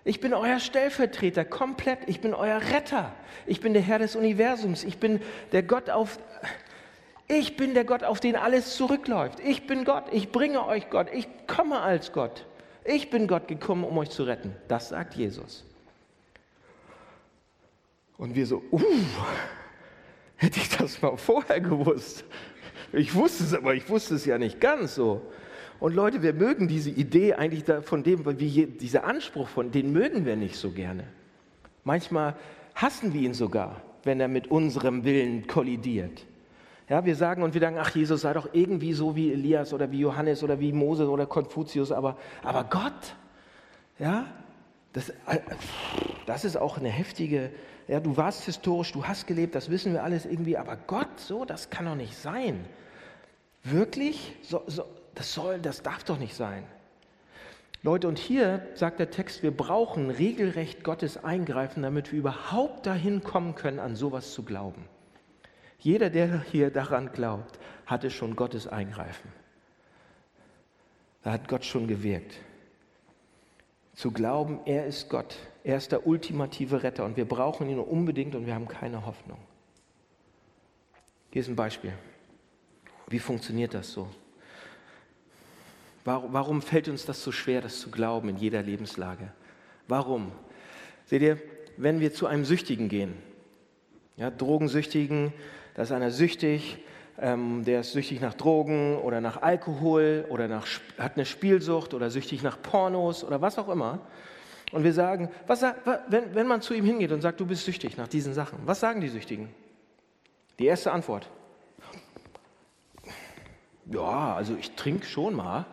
[0.04, 2.00] Ich bin euer Stellvertreter, komplett.
[2.06, 3.12] Ich bin euer Retter.
[3.46, 4.84] Ich bin der Herr des Universums.
[4.84, 5.20] Ich bin
[5.52, 6.18] der Gott auf,
[7.26, 9.40] ich bin der Gott, auf den alles zurückläuft.
[9.40, 10.04] Ich bin Gott.
[10.12, 11.08] Ich bringe euch Gott.
[11.12, 12.46] Ich komme als Gott.
[12.84, 14.54] Ich bin Gott gekommen, um euch zu retten.
[14.68, 15.64] Das sagt Jesus.
[18.18, 18.80] Und wir so, uh,
[20.36, 22.24] hätte ich das mal vorher gewusst.
[22.92, 25.22] Ich wusste es, aber ich wusste es ja nicht ganz so.
[25.80, 30.24] Und Leute, wir mögen diese Idee eigentlich von dem, wie dieser Anspruch von, den mögen
[30.24, 31.04] wir nicht so gerne.
[31.82, 32.36] Manchmal
[32.74, 36.24] hassen wir ihn sogar, wenn er mit unserem Willen kollidiert.
[36.88, 39.90] Ja, wir sagen und wir sagen, ach Jesus, sei doch irgendwie so wie Elias oder
[39.90, 43.16] wie Johannes oder wie Moses oder Konfuzius, aber, aber Gott,
[43.98, 44.26] ja,
[44.92, 45.12] das,
[46.26, 47.50] das ist auch eine heftige,
[47.88, 51.44] ja, du warst historisch, du hast gelebt, das wissen wir alles irgendwie, aber Gott, so,
[51.44, 52.64] das kann doch nicht sein.
[53.62, 54.36] Wirklich?
[54.42, 56.64] So, so, das soll, das darf doch nicht sein.
[57.82, 63.22] Leute, und hier sagt der Text, wir brauchen regelrecht Gottes Eingreifen, damit wir überhaupt dahin
[63.22, 64.84] kommen können, an sowas zu glauben.
[65.84, 69.30] Jeder, der hier daran glaubt, hatte schon Gottes Eingreifen.
[71.22, 72.36] Da hat Gott schon gewirkt.
[73.92, 78.34] Zu glauben, er ist Gott, er ist der ultimative Retter und wir brauchen ihn unbedingt
[78.34, 79.36] und wir haben keine Hoffnung.
[81.30, 81.92] Hier ist ein Beispiel.
[83.08, 84.08] Wie funktioniert das so?
[86.06, 89.32] Warum fällt uns das so schwer, das zu glauben in jeder Lebenslage?
[89.86, 90.32] Warum?
[91.04, 91.42] Seht ihr,
[91.76, 93.14] wenn wir zu einem Süchtigen gehen,
[94.16, 95.34] ja, Drogensüchtigen,
[95.74, 96.78] da ist einer süchtig,
[97.18, 100.66] ähm, der ist süchtig nach Drogen oder nach Alkohol oder nach,
[100.98, 104.00] hat eine Spielsucht oder süchtig nach Pornos oder was auch immer.
[104.72, 105.62] Und wir sagen, was,
[106.08, 108.80] wenn, wenn man zu ihm hingeht und sagt, du bist süchtig nach diesen Sachen, was
[108.80, 109.48] sagen die Süchtigen?
[110.58, 111.28] Die erste Antwort.
[113.86, 115.66] Ja, also ich trinke schon mal,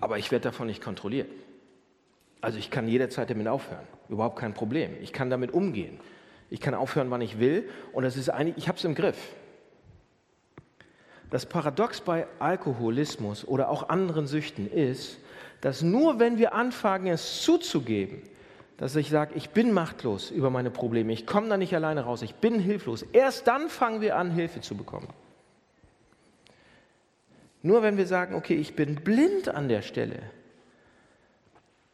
[0.00, 1.30] aber ich werde davon nicht kontrolliert.
[2.40, 4.90] Also ich kann jederzeit damit aufhören, überhaupt kein Problem.
[5.00, 6.00] Ich kann damit umgehen.
[6.50, 9.18] Ich kann aufhören, wann ich will und das ist eigentlich, ich habe es im Griff.
[11.30, 15.18] Das Paradox bei Alkoholismus oder auch anderen Süchten ist,
[15.60, 18.22] dass nur wenn wir anfangen, es zuzugeben,
[18.76, 22.22] dass ich sage, ich bin machtlos über meine Probleme, ich komme da nicht alleine raus,
[22.22, 25.08] ich bin hilflos, erst dann fangen wir an, Hilfe zu bekommen.
[27.62, 30.22] Nur wenn wir sagen, okay, ich bin blind an der Stelle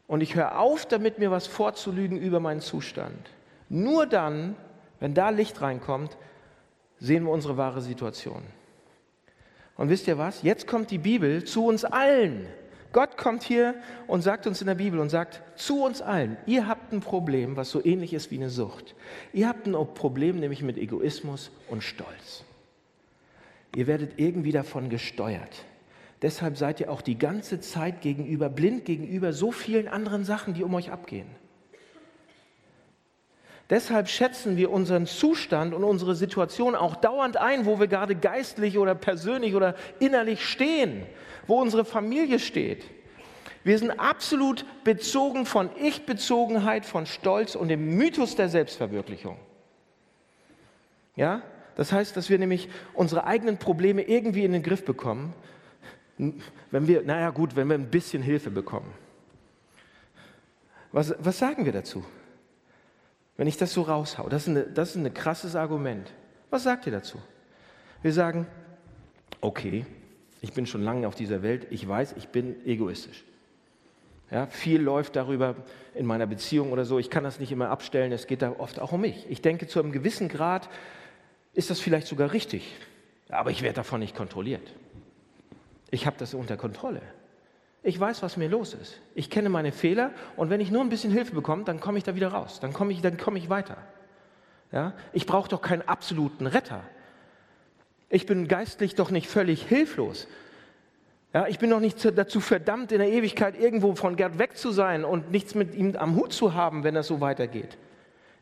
[0.07, 3.31] und ich höre auf, damit mir was vorzulügen über meinen Zustand,
[3.73, 4.55] nur dann,
[5.01, 6.17] wenn da Licht reinkommt,
[7.01, 8.43] sehen wir unsere wahre Situation.
[9.77, 10.43] Und wisst ihr was?
[10.43, 12.47] Jetzt kommt die Bibel zu uns allen.
[12.93, 13.75] Gott kommt hier
[14.07, 17.57] und sagt uns in der Bibel und sagt zu uns allen, ihr habt ein Problem,
[17.57, 18.95] was so ähnlich ist wie eine Sucht.
[19.33, 22.45] Ihr habt ein Problem nämlich mit Egoismus und Stolz.
[23.75, 25.65] Ihr werdet irgendwie davon gesteuert.
[26.21, 30.63] Deshalb seid ihr auch die ganze Zeit gegenüber, blind gegenüber so vielen anderen Sachen, die
[30.63, 31.42] um euch abgehen.
[33.73, 38.77] Deshalb schätzen wir unseren Zustand und unsere Situation auch dauernd ein, wo wir gerade geistlich
[38.77, 41.07] oder persönlich oder innerlich stehen,
[41.47, 42.85] wo unsere Familie steht.
[43.65, 49.39] Wir sind absolut bezogen von Ich-Bezogenheit, von Stolz und dem Mythos der Selbstverwirklichung.
[51.17, 51.41] Ja,
[51.75, 55.33] das heißt, dass wir nämlich unsere eigenen Probleme irgendwie in den Griff bekommen,
[56.19, 58.93] wenn wir, naja gut, wenn wir ein bisschen Hilfe bekommen.
[60.93, 62.05] Was, was sagen wir dazu?
[63.37, 66.13] Wenn ich das so raushau, das ist, ein das ist ein krasses Argument.
[66.51, 67.19] Was sagt ihr dazu?
[68.03, 68.47] Wir sagen,
[69.41, 69.87] okay,
[70.41, 73.25] ich bin schon lange auf dieser Welt, ich weiß, ich bin egoistisch.
[74.31, 75.57] Ja, viel läuft darüber
[75.95, 76.99] in meiner Beziehung oder so.
[76.99, 78.13] Ich kann das nicht immer abstellen.
[78.13, 79.27] Es geht da oft auch um mich.
[79.29, 80.71] Ich denke, zu einem gewissen Grad
[81.53, 82.75] ist das vielleicht sogar richtig.
[83.29, 84.73] Aber ich werde davon nicht kontrolliert.
[85.91, 87.03] Ich habe das unter Kontrolle.
[87.83, 89.01] Ich weiß, was mir los ist.
[89.15, 92.05] Ich kenne meine Fehler und wenn ich nur ein bisschen Hilfe bekomme, dann komme ich
[92.05, 92.61] da wieder raus.
[92.61, 93.77] Dann komme ich, dann komme ich weiter.
[94.71, 94.95] Ja?
[95.13, 96.83] Ich brauche doch keinen absoluten Retter.
[98.09, 100.29] Ich bin geistlich doch nicht völlig hilflos.
[101.35, 104.71] Ja, ich bin noch nicht dazu verdammt, in der Ewigkeit irgendwo von Gerd weg zu
[104.71, 107.79] sein und nichts mit ihm am Hut zu haben, wenn das so weitergeht.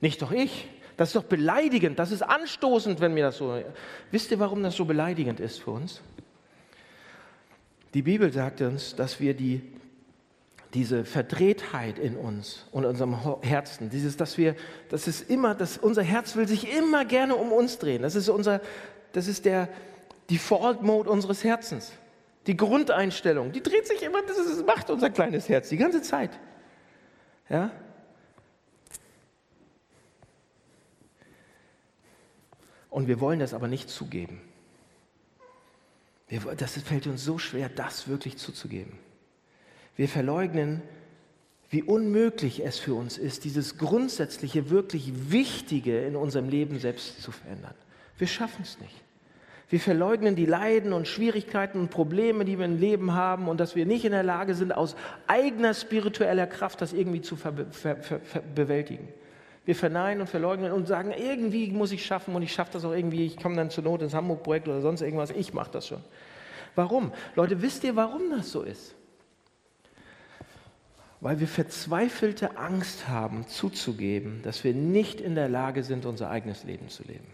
[0.01, 0.69] Nicht doch ich.
[0.97, 1.99] Das ist doch beleidigend.
[1.99, 3.63] Das ist anstoßend, wenn mir das so.
[4.11, 6.03] Wisst ihr, warum das so beleidigend ist für uns?
[7.95, 9.63] Die Bibel sagt uns, dass wir die,
[10.75, 14.55] diese Verdrehtheit in uns und unserem Herzen, dieses, dass wir,
[14.89, 18.03] das ist immer, dass unser Herz will sich immer gerne um uns drehen.
[18.03, 18.61] Das ist unser,
[19.13, 19.69] das ist der
[20.31, 21.93] Default Mode unseres Herzens.
[22.47, 26.31] Die Grundeinstellung, die dreht sich immer, das, ist, macht unser kleines Herz die ganze Zeit.
[27.49, 27.73] Ja?
[32.89, 34.41] Und wir wollen das aber nicht zugeben.
[36.31, 38.93] Wir, das fällt uns so schwer, das wirklich zuzugeben.
[39.97, 40.81] Wir verleugnen,
[41.71, 47.33] wie unmöglich es für uns ist, dieses grundsätzliche, wirklich Wichtige in unserem Leben selbst zu
[47.33, 47.75] verändern.
[48.17, 48.95] Wir schaffen es nicht.
[49.69, 53.77] Wir verleugnen die Leiden und Schwierigkeiten und Probleme, die wir im Leben haben und dass
[53.77, 57.39] wir nicht in der Lage sind, aus eigener spiritueller Kraft das irgendwie zu
[58.55, 59.09] bewältigen.
[59.71, 62.91] Wir verneinen und verleugnen und sagen, irgendwie muss ich schaffen und ich schaffe das auch
[62.91, 63.25] irgendwie.
[63.25, 65.31] Ich komme dann zur Not ins Hamburg-Projekt oder sonst irgendwas.
[65.31, 66.03] Ich mache das schon.
[66.75, 67.13] Warum?
[67.37, 68.97] Leute, wisst ihr, warum das so ist?
[71.21, 76.65] Weil wir verzweifelte Angst haben, zuzugeben, dass wir nicht in der Lage sind, unser eigenes
[76.65, 77.29] Leben zu leben.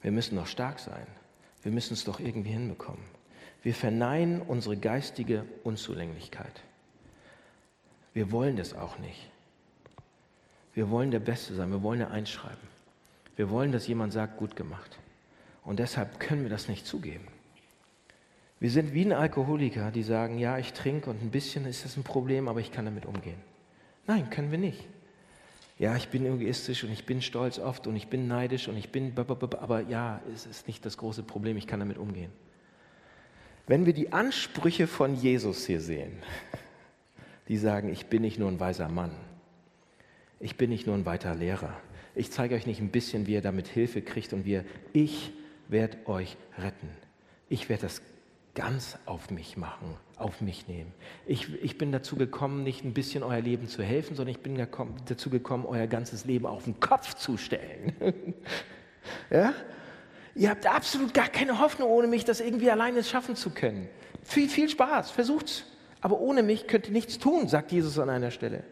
[0.00, 1.06] Wir müssen doch stark sein.
[1.62, 3.04] Wir müssen es doch irgendwie hinbekommen.
[3.62, 6.62] Wir verneinen unsere geistige Unzulänglichkeit.
[8.14, 9.28] Wir wollen das auch nicht.
[10.74, 11.70] Wir wollen der Beste sein.
[11.70, 12.74] Wir wollen ja einschreiben.
[13.36, 14.98] Wir wollen, dass jemand sagt, gut gemacht.
[15.64, 17.26] Und deshalb können wir das nicht zugeben.
[18.60, 21.96] Wir sind wie ein Alkoholiker, die sagen, ja, ich trinke und ein bisschen ist das
[21.96, 23.38] ein Problem, aber ich kann damit umgehen.
[24.06, 24.84] Nein, können wir nicht
[25.78, 28.90] ja, ich bin egoistisch und ich bin stolz oft und ich bin neidisch und ich
[28.90, 32.30] bin, aber ja, es ist nicht das große Problem, ich kann damit umgehen.
[33.66, 36.12] Wenn wir die Ansprüche von Jesus hier sehen,
[37.48, 39.10] die sagen, ich bin nicht nur ein weiser Mann,
[40.44, 41.74] ich bin nicht nur ein weiter Lehrer,
[42.14, 45.32] ich zeige euch nicht ein bisschen, wie ihr damit Hilfe kriegt und wie ihr, ich
[45.68, 46.90] werde euch retten.
[47.48, 48.02] Ich werde das
[48.54, 50.92] ganz auf mich machen, auf mich nehmen.
[51.26, 54.64] Ich, ich bin dazu gekommen, nicht ein bisschen euer Leben zu helfen, sondern ich bin
[55.06, 57.94] dazu gekommen, euer ganzes Leben auf den Kopf zu stellen.
[59.30, 59.54] ja?
[60.34, 63.88] Ihr habt absolut gar keine Hoffnung, ohne mich das irgendwie alleine schaffen zu können.
[64.22, 65.64] Viel, viel Spaß, versucht's.
[66.02, 68.62] Aber ohne mich könnt ihr nichts tun, sagt Jesus an einer Stelle.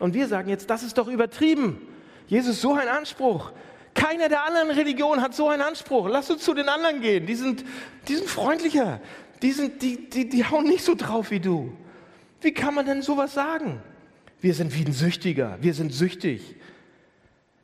[0.00, 1.80] Und wir sagen jetzt, das ist doch übertrieben.
[2.26, 3.52] Jesus, so ein Anspruch.
[3.94, 6.08] Keine der anderen Religionen hat so einen Anspruch.
[6.08, 7.26] Lass uns zu den anderen gehen.
[7.26, 7.64] Die sind,
[8.06, 9.00] die sind freundlicher.
[9.42, 11.72] Die, sind, die, die, die hauen nicht so drauf wie du.
[12.40, 13.82] Wie kann man denn sowas sagen?
[14.40, 15.58] Wir sind wie ein Süchtiger.
[15.60, 16.54] Wir sind süchtig.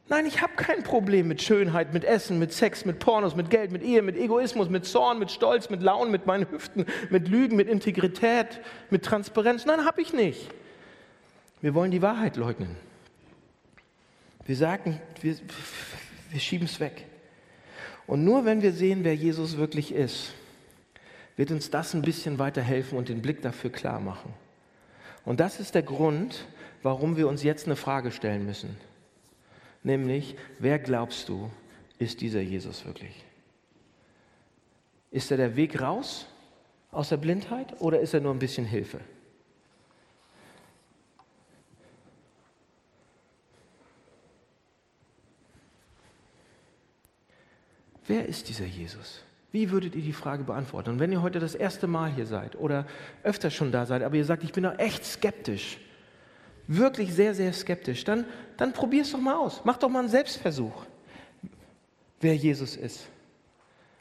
[0.09, 3.71] Nein, ich habe kein Problem mit Schönheit, mit Essen, mit Sex, mit Pornos, mit Geld,
[3.71, 7.57] mit Ehe, mit Egoismus, mit Zorn, mit Stolz, mit Launen, mit meinen Hüften, mit Lügen,
[7.57, 9.65] mit Integrität, mit Transparenz.
[9.65, 10.51] Nein, habe ich nicht.
[11.65, 12.77] Wir wollen die Wahrheit leugnen.
[14.45, 15.35] Wir sagen, wir,
[16.31, 17.07] wir schieben es weg.
[18.07, 20.35] Und nur wenn wir sehen, wer Jesus wirklich ist,
[21.37, 24.35] wird uns das ein bisschen weiterhelfen und den Blick dafür klar machen.
[25.25, 26.45] Und das ist der Grund,
[26.83, 28.77] warum wir uns jetzt eine Frage stellen müssen.
[29.83, 31.51] Nämlich, wer glaubst du,
[31.99, 33.25] ist dieser Jesus wirklich?
[35.11, 36.27] Ist er der Weg raus
[36.91, 39.01] aus der Blindheit oder ist er nur ein bisschen Hilfe?
[48.07, 49.23] Wer ist dieser Jesus?
[49.51, 50.91] Wie würdet ihr die Frage beantworten?
[50.91, 52.87] Und wenn ihr heute das erste Mal hier seid oder
[53.23, 55.79] öfter schon da seid, aber ihr sagt, ich bin doch echt skeptisch,
[56.67, 58.25] wirklich sehr, sehr skeptisch, dann,
[58.57, 59.63] dann probier es doch mal aus.
[59.65, 60.85] Mach doch mal einen Selbstversuch,
[62.21, 63.07] wer Jesus ist.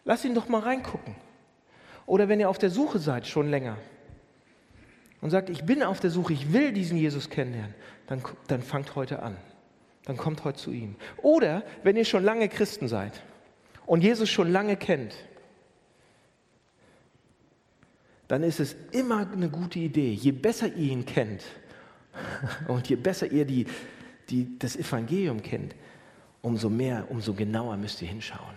[0.06, 1.16] Lass ihn doch mal reingucken.
[2.06, 3.78] Oder wenn ihr auf der Suche seid, schon länger,
[5.22, 7.74] und sagt, ich bin auf der Suche, ich will diesen Jesus kennenlernen,
[8.08, 9.38] dann, dann fangt heute an.
[10.04, 10.98] Dann kommt heute zu ihm.
[11.22, 13.24] Oder wenn ihr schon lange Christen seid
[13.86, 15.16] und Jesus schon lange kennt,
[18.28, 21.44] dann ist es immer eine gute Idee, je besser ihr ihn kennt
[22.68, 23.66] und je besser ihr die,
[24.30, 25.76] die, das Evangelium kennt,
[26.42, 28.56] umso mehr, umso genauer müsst ihr hinschauen.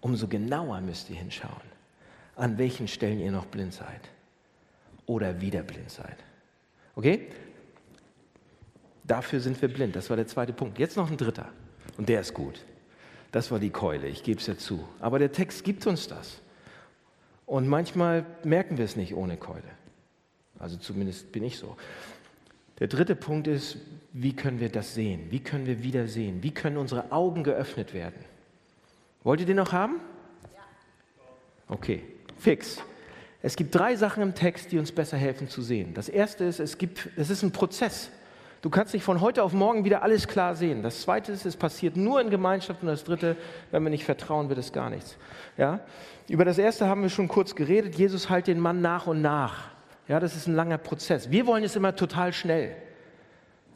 [0.00, 1.66] Umso genauer müsst ihr hinschauen,
[2.36, 4.02] an welchen Stellen ihr noch blind seid
[5.06, 6.16] oder wieder blind seid.
[6.94, 7.28] Okay?
[9.04, 9.96] Dafür sind wir blind.
[9.96, 10.78] Das war der zweite Punkt.
[10.78, 11.48] Jetzt noch ein dritter.
[11.96, 12.64] Und der ist gut.
[13.32, 14.86] Das war die Keule, ich gebe es ja zu.
[15.00, 16.40] Aber der Text gibt uns das.
[17.44, 19.62] Und manchmal merken wir es nicht ohne Keule.
[20.58, 21.76] Also zumindest bin ich so.
[22.78, 23.78] Der dritte Punkt ist,
[24.12, 25.26] wie können wir das sehen?
[25.30, 26.42] Wie können wir wieder sehen?
[26.42, 28.24] Wie können unsere Augen geöffnet werden?
[29.22, 30.00] Wollt ihr den noch haben?
[30.54, 30.62] Ja.
[31.68, 32.02] Okay,
[32.38, 32.80] fix.
[33.42, 35.94] Es gibt drei Sachen im Text, die uns besser helfen zu sehen.
[35.94, 38.10] Das erste ist, es, gibt, es ist ein Prozess.
[38.66, 40.82] Du kannst nicht von heute auf morgen wieder alles klar sehen.
[40.82, 42.82] Das zweite ist, es passiert nur in Gemeinschaft.
[42.82, 43.36] Und das dritte,
[43.70, 45.16] wenn wir nicht vertrauen, wird es gar nichts.
[45.56, 45.78] Ja?
[46.28, 47.94] Über das erste haben wir schon kurz geredet.
[47.94, 49.68] Jesus heilt den Mann nach und nach.
[50.08, 51.30] Ja, das ist ein langer Prozess.
[51.30, 52.74] Wir wollen es immer total schnell.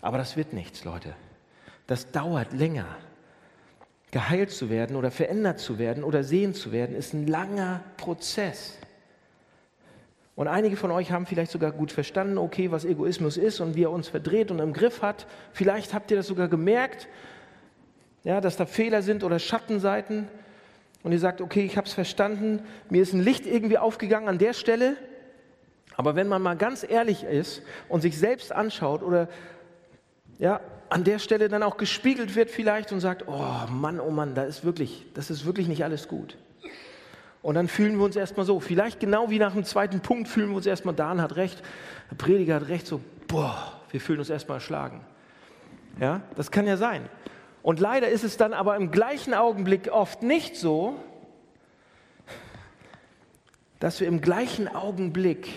[0.01, 1.15] Aber das wird nichts, Leute.
[1.87, 2.87] Das dauert länger.
[4.11, 8.77] Geheilt zu werden oder verändert zu werden oder sehen zu werden, ist ein langer Prozess.
[10.41, 13.83] Und einige von euch haben vielleicht sogar gut verstanden, okay, was Egoismus ist und wie
[13.83, 15.27] er uns verdreht und im Griff hat.
[15.53, 17.09] Vielleicht habt ihr das sogar gemerkt,
[18.25, 20.29] ja, dass da Fehler sind oder Schattenseiten.
[21.03, 24.39] Und ihr sagt, okay, ich habe es verstanden, mir ist ein Licht irgendwie aufgegangen an
[24.39, 24.97] der Stelle.
[25.99, 29.29] Aber wenn man mal ganz ehrlich ist und sich selbst anschaut oder
[30.39, 34.35] ja, an der Stelle dann auch gespiegelt wird vielleicht und sagt, oh Mann, oh Mann,
[34.35, 36.39] da ist wirklich, das ist wirklich nicht alles gut.
[37.43, 40.51] Und dann fühlen wir uns erstmal so, vielleicht genau wie nach dem zweiten Punkt fühlen
[40.51, 41.63] wir uns erstmal, Dan hat recht,
[42.11, 45.01] der Prediger hat recht, so, boah, wir fühlen uns erstmal erschlagen.
[45.99, 47.09] Ja, das kann ja sein.
[47.63, 50.97] Und leider ist es dann aber im gleichen Augenblick oft nicht so,
[53.79, 55.49] dass wir im gleichen Augenblick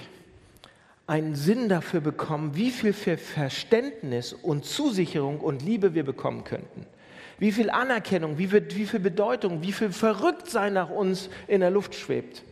[1.06, 6.88] einen Sinn dafür bekommen, wie viel Verständnis und Zusicherung und Liebe wir bekommen könnten
[7.39, 11.72] wie viel Anerkennung, wie viel, wie viel Bedeutung, wie viel Verrücktsein nach uns in der
[11.72, 12.43] Luft schwebt.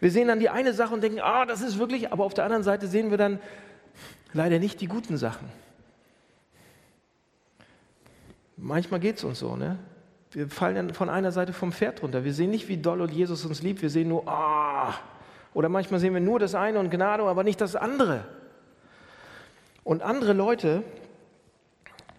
[0.00, 2.44] Wir sehen dann die eine Sache und denken, ah, das ist wirklich, aber auf der
[2.44, 3.40] anderen Seite sehen wir dann
[4.32, 5.48] leider nicht die guten Sachen.
[8.56, 9.78] Manchmal geht es uns so, ne?
[10.32, 12.24] Wir fallen dann von einer Seite vom Pferd runter.
[12.24, 13.80] Wir sehen nicht, wie doll und Jesus uns liebt.
[13.80, 14.94] Wir sehen nur, ah.
[15.54, 18.24] Oder manchmal sehen wir nur das eine und Gnade, aber nicht das andere.
[19.84, 20.82] Und andere Leute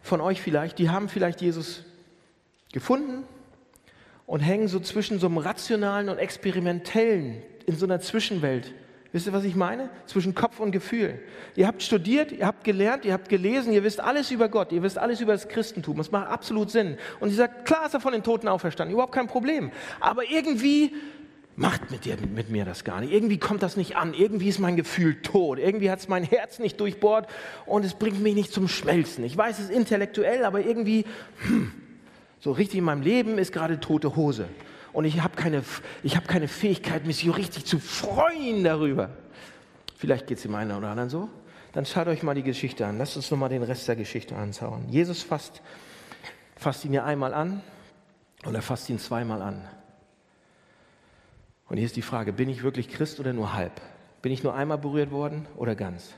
[0.10, 1.84] von euch vielleicht, die haben vielleicht Jesus
[2.74, 3.24] gefunden
[4.26, 8.74] und hängen so zwischen so einem rationalen und experimentellen, in so einer Zwischenwelt.
[9.12, 9.90] Wisst ihr, was ich meine?
[10.06, 11.20] Zwischen Kopf und Gefühl.
[11.56, 14.84] Ihr habt studiert, ihr habt gelernt, ihr habt gelesen, ihr wisst alles über Gott, ihr
[14.84, 16.00] wisst alles über das Christentum.
[16.00, 16.98] Es macht absolut Sinn.
[17.20, 19.72] Und ihr sagt, klar ist er von den Toten auferstanden, überhaupt kein Problem.
[20.00, 20.94] Aber irgendwie
[21.60, 23.12] macht mit, dir, mit mir das gar nicht.
[23.12, 24.14] Irgendwie kommt das nicht an.
[24.14, 25.60] Irgendwie ist mein Gefühl tot.
[25.60, 27.28] Irgendwie hat es mein Herz nicht durchbohrt
[27.66, 29.26] und es bringt mich nicht zum Schmelzen.
[29.26, 31.06] Ich weiß, es intellektuell, aber irgendwie,
[31.46, 31.74] hm,
[32.40, 34.48] so richtig in meinem Leben ist gerade tote Hose.
[34.94, 35.62] Und ich habe keine,
[36.06, 39.10] hab keine Fähigkeit, mich so richtig zu freuen darüber.
[39.98, 41.30] Vielleicht geht es dem einen oder anderen so.
[41.74, 42.98] Dann schaut euch mal die Geschichte an.
[42.98, 44.88] Lasst uns nochmal den Rest der Geschichte anschauen.
[44.88, 45.62] Jesus fasst,
[46.56, 47.62] fasst ihn ja einmal an
[48.46, 49.68] und er fasst ihn zweimal an.
[51.70, 53.80] Und hier ist die Frage, bin ich wirklich Christ oder nur halb?
[54.22, 56.14] Bin ich nur einmal berührt worden oder ganz?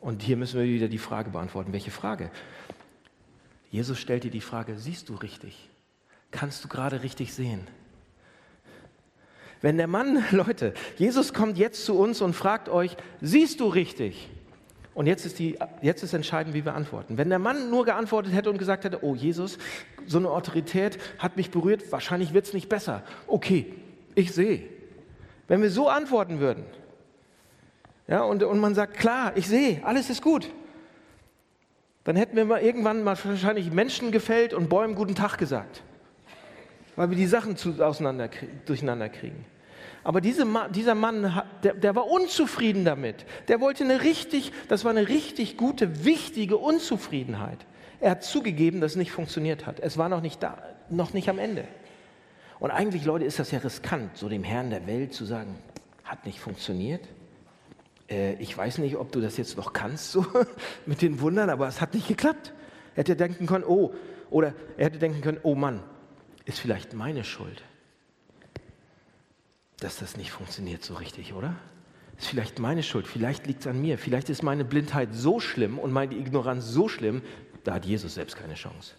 [0.00, 1.72] Und hier müssen wir wieder die Frage beantworten.
[1.72, 2.30] Welche Frage?
[3.70, 5.68] Jesus stellt dir die Frage, siehst du richtig?
[6.30, 7.66] Kannst du gerade richtig sehen?
[9.60, 14.28] Wenn der Mann, Leute, Jesus kommt jetzt zu uns und fragt euch, siehst du richtig?
[14.98, 17.18] Und jetzt ist, die, jetzt ist entscheidend, wie wir antworten.
[17.18, 19.56] Wenn der Mann nur geantwortet hätte und gesagt hätte, oh Jesus,
[20.08, 23.04] so eine Autorität hat mich berührt, wahrscheinlich wird es nicht besser.
[23.28, 23.72] Okay,
[24.16, 24.64] ich sehe.
[25.46, 26.64] Wenn wir so antworten würden,
[28.08, 30.50] ja, und, und man sagt, klar, ich sehe, alles ist gut,
[32.02, 35.84] dann hätten wir mal irgendwann mal wahrscheinlich Menschen gefällt und Bäumen guten Tag gesagt,
[36.96, 38.30] weil wir die Sachen zu, auseinander,
[38.66, 39.44] durcheinander kriegen.
[40.04, 43.26] Aber diese, dieser Mann, der, der war unzufrieden damit.
[43.48, 47.66] Der wollte eine richtig, das war eine richtig gute, wichtige Unzufriedenheit.
[48.00, 49.80] Er hat zugegeben, dass es nicht funktioniert hat.
[49.80, 51.64] Es war noch nicht da, noch nicht am Ende.
[52.60, 55.58] Und eigentlich, Leute, ist das ja riskant, so dem Herrn der Welt zu sagen,
[56.04, 57.06] hat nicht funktioniert.
[58.08, 60.24] Äh, ich weiß nicht, ob du das jetzt noch kannst, so
[60.86, 62.52] mit den Wundern, aber es hat nicht geklappt.
[62.94, 63.92] Er hätte denken können, oh,
[64.30, 65.82] oder er hätte denken können, oh Mann,
[66.44, 67.62] ist vielleicht meine Schuld
[69.80, 71.54] dass das nicht funktioniert so richtig, oder?
[72.18, 75.78] Ist vielleicht meine Schuld, vielleicht liegt es an mir, vielleicht ist meine Blindheit so schlimm
[75.78, 77.22] und meine Ignoranz so schlimm,
[77.64, 78.94] da hat Jesus selbst keine Chance.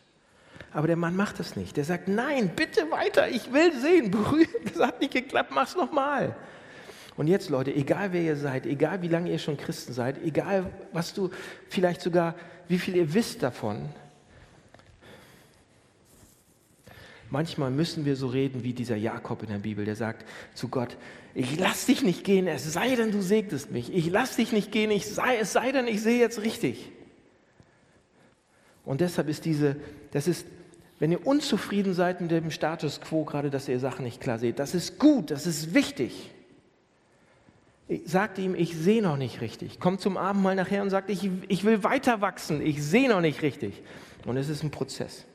[0.72, 1.76] Aber der Mann macht das nicht.
[1.78, 6.36] Der sagt, nein, bitte weiter, ich will sehen, berühren, das hat nicht geklappt, mach's nochmal.
[7.18, 10.72] Und jetzt, Leute, egal wer ihr seid, egal wie lange ihr schon Christen seid, egal
[10.94, 11.32] was du,
[11.68, 12.36] vielleicht sogar,
[12.70, 13.90] wie viel ihr wisst davon,
[17.32, 20.26] Manchmal müssen wir so reden wie dieser Jakob in der Bibel, der sagt
[20.56, 20.98] zu Gott,
[21.36, 23.94] ich lass dich nicht gehen, es sei denn, du segnest mich.
[23.94, 26.92] Ich lass dich nicht gehen, ich sei, es sei denn, ich sehe jetzt richtig.
[28.84, 29.76] Und deshalb ist diese,
[30.12, 30.48] das ist,
[30.98, 34.58] wenn ihr unzufrieden seid mit dem Status quo, gerade dass ihr Sachen nicht klar seht,
[34.58, 36.32] das ist gut, das ist wichtig.
[38.06, 39.80] Sagt ihm, ich sehe noch nicht richtig.
[39.80, 43.22] Kommt zum Abend mal nachher und sagt, ich, ich will weiter wachsen, ich sehe noch
[43.22, 43.82] nicht richtig.
[44.26, 45.26] Und es ist ein Prozess.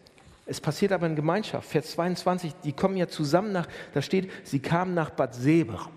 [0.47, 1.69] Es passiert aber in Gemeinschaft.
[1.69, 5.91] Vers 22, die kommen ja zusammen nach, da steht, sie kamen nach Bad Seber.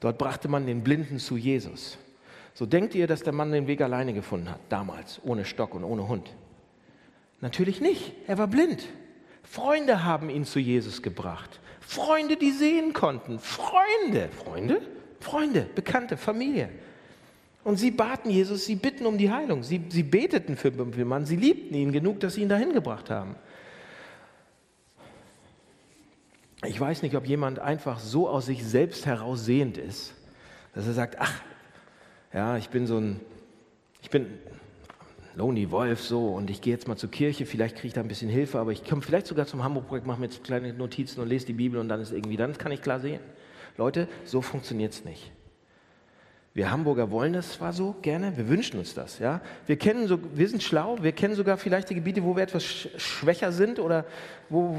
[0.00, 1.98] Dort brachte man den Blinden zu Jesus.
[2.54, 5.84] So denkt ihr, dass der Mann den Weg alleine gefunden hat, damals, ohne Stock und
[5.84, 6.30] ohne Hund?
[7.40, 8.12] Natürlich nicht.
[8.26, 8.86] Er war blind.
[9.42, 11.60] Freunde haben ihn zu Jesus gebracht.
[11.80, 13.38] Freunde, die sehen konnten.
[13.38, 14.30] Freunde.
[14.30, 14.80] Freunde?
[15.20, 16.68] Freunde, Bekannte, Familie.
[17.64, 19.62] Und sie baten Jesus, sie bitten um die Heilung.
[19.62, 23.08] Sie, sie beteten für den Mann, sie liebten ihn genug, dass sie ihn dahin gebracht
[23.08, 23.36] haben.
[26.66, 30.14] Ich weiß nicht, ob jemand einfach so aus sich selbst heraus sehend ist,
[30.74, 31.42] dass er sagt, ach,
[32.32, 33.20] ja, ich bin so ein,
[34.02, 34.26] ich bin
[35.34, 38.08] Lonely Wolf so und ich gehe jetzt mal zur Kirche, vielleicht kriege ich da ein
[38.08, 41.28] bisschen Hilfe, aber ich komme vielleicht sogar zum Hamburg-Projekt, mache mir jetzt kleine Notizen und
[41.28, 43.20] lese die Bibel und dann ist irgendwie, dann kann ich klar sehen.
[43.76, 45.32] Leute, so funktioniert es nicht.
[46.54, 49.18] Wir Hamburger wollen das zwar so gerne, wir wünschen uns das.
[49.18, 49.40] Ja?
[49.66, 52.64] Wir, kennen so, wir sind schlau, wir kennen sogar vielleicht die Gebiete, wo wir etwas
[52.64, 54.04] schwächer sind, oder
[54.48, 54.78] wo,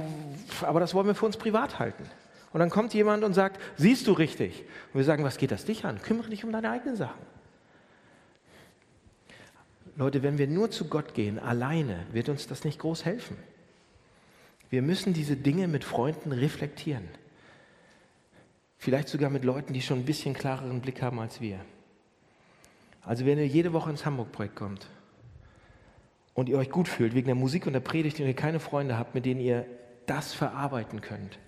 [0.62, 2.06] aber das wollen wir für uns privat halten.
[2.54, 4.62] Und dann kommt jemand und sagt, siehst du richtig?
[4.94, 6.02] Und wir sagen, was geht das dich an?
[6.02, 7.22] Kümmere dich um deine eigenen Sachen.
[9.98, 13.36] Leute, wenn wir nur zu Gott gehen, alleine, wird uns das nicht groß helfen.
[14.70, 17.10] Wir müssen diese Dinge mit Freunden reflektieren.
[18.86, 21.60] Vielleicht sogar mit Leuten, die schon ein bisschen klareren Blick haben als wir.
[23.02, 24.86] Also wenn ihr jede Woche ins Hamburg-Projekt kommt
[26.36, 28.96] und ihr euch gut fühlt wegen der Musik und der Predigt und ihr keine Freunde
[28.96, 29.66] habt, mit denen ihr
[30.06, 31.40] das verarbeiten könnt,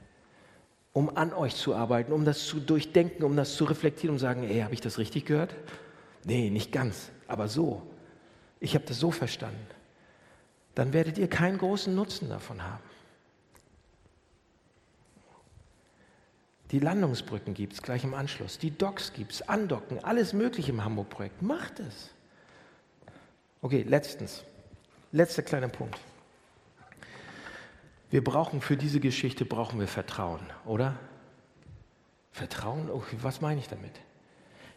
[0.94, 4.24] um an euch zu arbeiten, um das zu durchdenken, um das zu reflektieren, um zu
[4.24, 5.54] sagen, ey, habe ich das richtig gehört?
[6.26, 7.84] Nee, nicht ganz, aber so.
[8.60, 9.68] Ich habe das so verstanden.
[10.74, 12.87] Dann werdet ihr keinen großen Nutzen davon haben.
[16.72, 18.58] Die Landungsbrücken gibt es gleich im Anschluss.
[18.58, 21.42] Die Docks gibt es, Andocken, alles Mögliche im Hamburg-Projekt.
[21.42, 22.12] Macht es.
[23.62, 24.44] Okay, letztens.
[25.12, 25.98] Letzter kleiner Punkt.
[28.10, 30.96] Wir brauchen für diese Geschichte brauchen wir Vertrauen, oder?
[32.32, 32.90] Vertrauen?
[32.90, 33.92] Oh, was meine ich damit?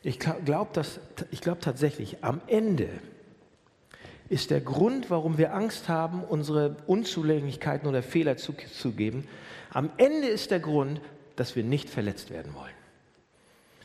[0.03, 2.89] Ich glaube glaub tatsächlich, am Ende
[4.29, 9.29] ist der Grund, warum wir Angst haben, unsere Unzulänglichkeiten oder Fehler zuzugeben,
[9.73, 11.01] am Ende ist der Grund,
[11.41, 12.75] dass wir nicht verletzt werden wollen.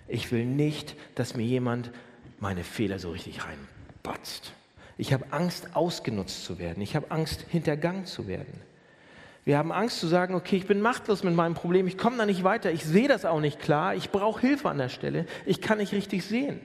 [0.09, 1.89] Ich will nicht, dass mir jemand
[2.37, 4.51] meine Fehler so richtig reinbatzt.
[4.97, 6.83] Ich habe Angst, ausgenutzt zu werden.
[6.83, 8.61] Ich habe Angst, hintergangen zu werden.
[9.45, 12.25] Wir haben Angst zu sagen, okay, ich bin machtlos mit meinem Problem, ich komme da
[12.25, 15.61] nicht weiter, ich sehe das auch nicht klar, ich brauche Hilfe an der Stelle, ich
[15.61, 16.59] kann nicht richtig sehen.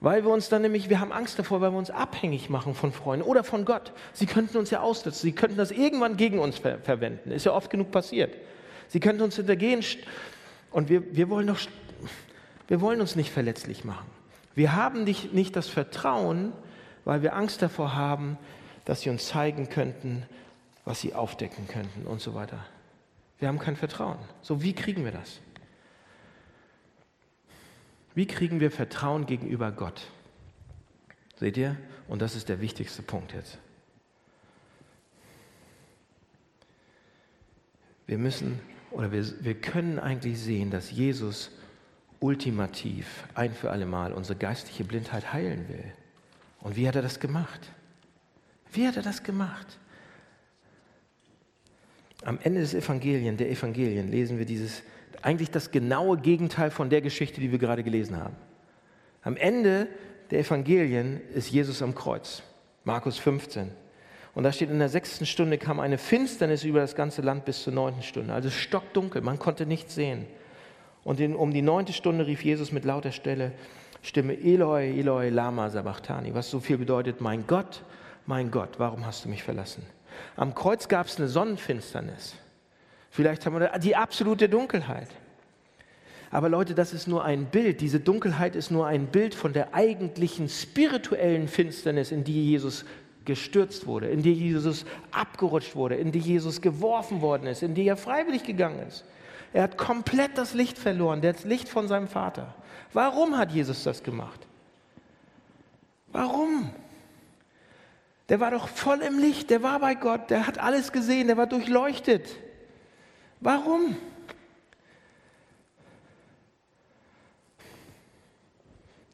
[0.00, 2.92] Weil wir uns dann nämlich, wir haben Angst davor, weil wir uns abhängig machen von
[2.92, 3.92] Freunden oder von Gott.
[4.14, 7.30] Sie könnten uns ja ausnutzen, sie könnten das irgendwann gegen uns ver verwenden.
[7.30, 8.34] Ist ja oft genug passiert.
[8.88, 9.84] Sie könnten uns hintergehen.
[10.70, 11.58] Und wir, wir, wollen doch,
[12.68, 14.06] wir wollen uns nicht verletzlich machen.
[14.54, 16.52] Wir haben nicht, nicht das Vertrauen,
[17.04, 18.38] weil wir Angst davor haben,
[18.84, 20.24] dass sie uns zeigen könnten,
[20.84, 22.64] was sie aufdecken könnten und so weiter.
[23.38, 24.18] Wir haben kein Vertrauen.
[24.42, 25.40] So, wie kriegen wir das?
[28.14, 30.08] Wie kriegen wir Vertrauen gegenüber Gott?
[31.38, 31.76] Seht ihr?
[32.08, 33.58] Und das ist der wichtigste Punkt jetzt.
[38.06, 38.60] Wir müssen
[38.90, 41.50] oder wir, wir können eigentlich sehen, dass Jesus
[42.20, 45.84] ultimativ ein für alle Mal unsere geistliche Blindheit heilen will.
[46.60, 47.60] Und wie hat er das gemacht?
[48.72, 49.78] Wie hat er das gemacht?
[52.24, 54.82] Am Ende des Evangelien, der Evangelien, lesen wir dieses,
[55.22, 58.34] eigentlich das genaue Gegenteil von der Geschichte, die wir gerade gelesen haben.
[59.22, 59.88] Am Ende
[60.30, 62.42] der Evangelien ist Jesus am Kreuz.
[62.84, 63.70] Markus 15.
[64.36, 67.62] Und da steht, in der sechsten Stunde kam eine Finsternis über das ganze Land bis
[67.62, 68.34] zur neunten Stunde.
[68.34, 70.26] Also stockdunkel, man konnte nichts sehen.
[71.04, 73.52] Und in, um die neunte Stunde rief Jesus mit lauter Stelle,
[74.02, 77.82] Stimme, Eloi, Eloi, Lama Sabachthani, was so viel bedeutet, mein Gott,
[78.26, 79.86] mein Gott, warum hast du mich verlassen?
[80.36, 82.34] Am Kreuz gab es eine Sonnenfinsternis.
[83.08, 85.08] Vielleicht haben wir die absolute Dunkelheit.
[86.30, 87.80] Aber Leute, das ist nur ein Bild.
[87.80, 92.84] Diese Dunkelheit ist nur ein Bild von der eigentlichen spirituellen Finsternis, in die Jesus
[93.26, 97.86] gestürzt wurde, in die Jesus abgerutscht wurde, in die Jesus geworfen worden ist, in die
[97.86, 99.04] er freiwillig gegangen ist.
[99.52, 102.54] Er hat komplett das Licht verloren, das Licht von seinem Vater.
[102.92, 104.46] Warum hat Jesus das gemacht?
[106.12, 106.70] Warum?
[108.28, 111.36] Der war doch voll im Licht, der war bei Gott, der hat alles gesehen, der
[111.36, 112.36] war durchleuchtet.
[113.40, 113.96] Warum?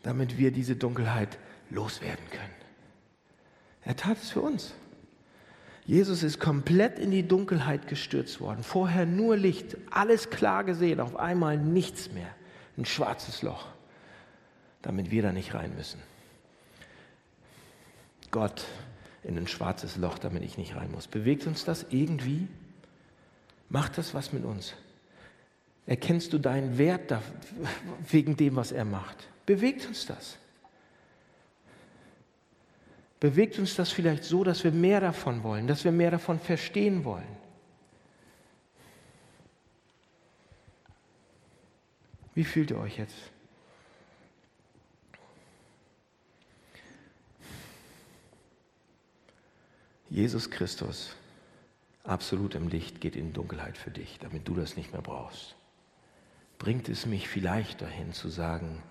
[0.03, 1.39] Damit wir diese Dunkelheit
[1.71, 2.62] loswerden können.
[3.85, 4.75] Er tat es für uns.
[5.85, 8.63] Jesus ist komplett in die Dunkelheit gestürzt worden.
[8.63, 12.29] Vorher nur Licht, alles klar gesehen, auf einmal nichts mehr.
[12.79, 13.67] Ein schwarzes Loch,
[14.81, 16.01] damit wir da nicht rein müssen.
[18.31, 18.65] Gott
[19.25, 21.07] in ein schwarzes Loch, damit ich nicht rein muss.
[21.07, 22.49] Bewegt uns das irgendwie?
[23.69, 24.75] Macht das was mit uns?
[25.87, 27.13] Erkennst du deinen Wert
[28.09, 29.29] wegen dem, was er macht?
[29.47, 30.39] Bewegt uns das?
[33.23, 37.05] Bewegt uns das vielleicht so, dass wir mehr davon wollen, dass wir mehr davon verstehen
[37.05, 37.37] wollen?
[42.35, 43.15] Wie fühlt ihr euch jetzt?
[50.11, 51.15] Jesus Christus,
[52.03, 55.55] absolut im Licht, geht in Dunkelheit für dich, damit du das nicht mehr brauchst.
[56.59, 58.83] Bringt es mich vielleicht dahin zu sagen,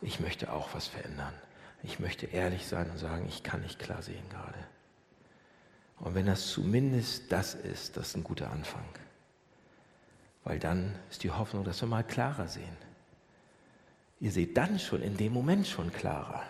[0.00, 1.34] ich möchte auch was verändern.
[1.82, 4.58] Ich möchte ehrlich sein und sagen, ich kann nicht klar sehen gerade.
[5.98, 8.84] Und wenn das zumindest das ist, das ist ein guter Anfang.
[10.44, 12.76] Weil dann ist die Hoffnung, dass wir mal klarer sehen.
[14.18, 16.42] Ihr seht dann schon in dem Moment schon klarer.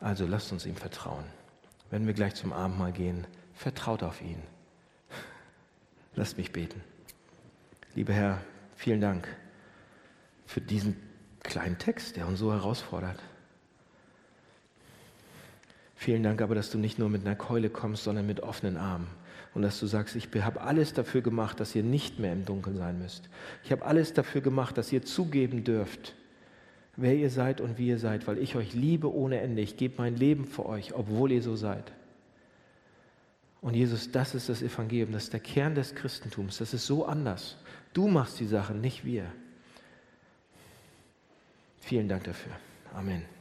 [0.00, 1.24] Also lasst uns ihm vertrauen.
[1.90, 4.42] Wenn wir gleich zum Abendmahl gehen, vertraut auf ihn.
[6.14, 6.82] Lasst mich beten.
[7.94, 8.40] Lieber Herr,
[8.76, 9.28] vielen Dank
[10.46, 11.07] für diesen
[11.48, 13.18] kleinen Text, der uns so herausfordert.
[15.96, 19.08] Vielen Dank aber, dass du nicht nur mit einer Keule kommst, sondern mit offenen Armen.
[19.54, 22.76] Und dass du sagst, ich habe alles dafür gemacht, dass ihr nicht mehr im Dunkeln
[22.76, 23.28] sein müsst.
[23.64, 26.14] Ich habe alles dafür gemacht, dass ihr zugeben dürft,
[26.96, 29.62] wer ihr seid und wie ihr seid, weil ich euch liebe ohne Ende.
[29.62, 31.92] Ich gebe mein Leben für euch, obwohl ihr so seid.
[33.60, 36.58] Und Jesus, das ist das Evangelium, das ist der Kern des Christentums.
[36.58, 37.56] Das ist so anders.
[37.94, 39.24] Du machst die Sachen, nicht wir.
[41.88, 42.52] Vielen Dank dafür.
[42.92, 43.37] Amen.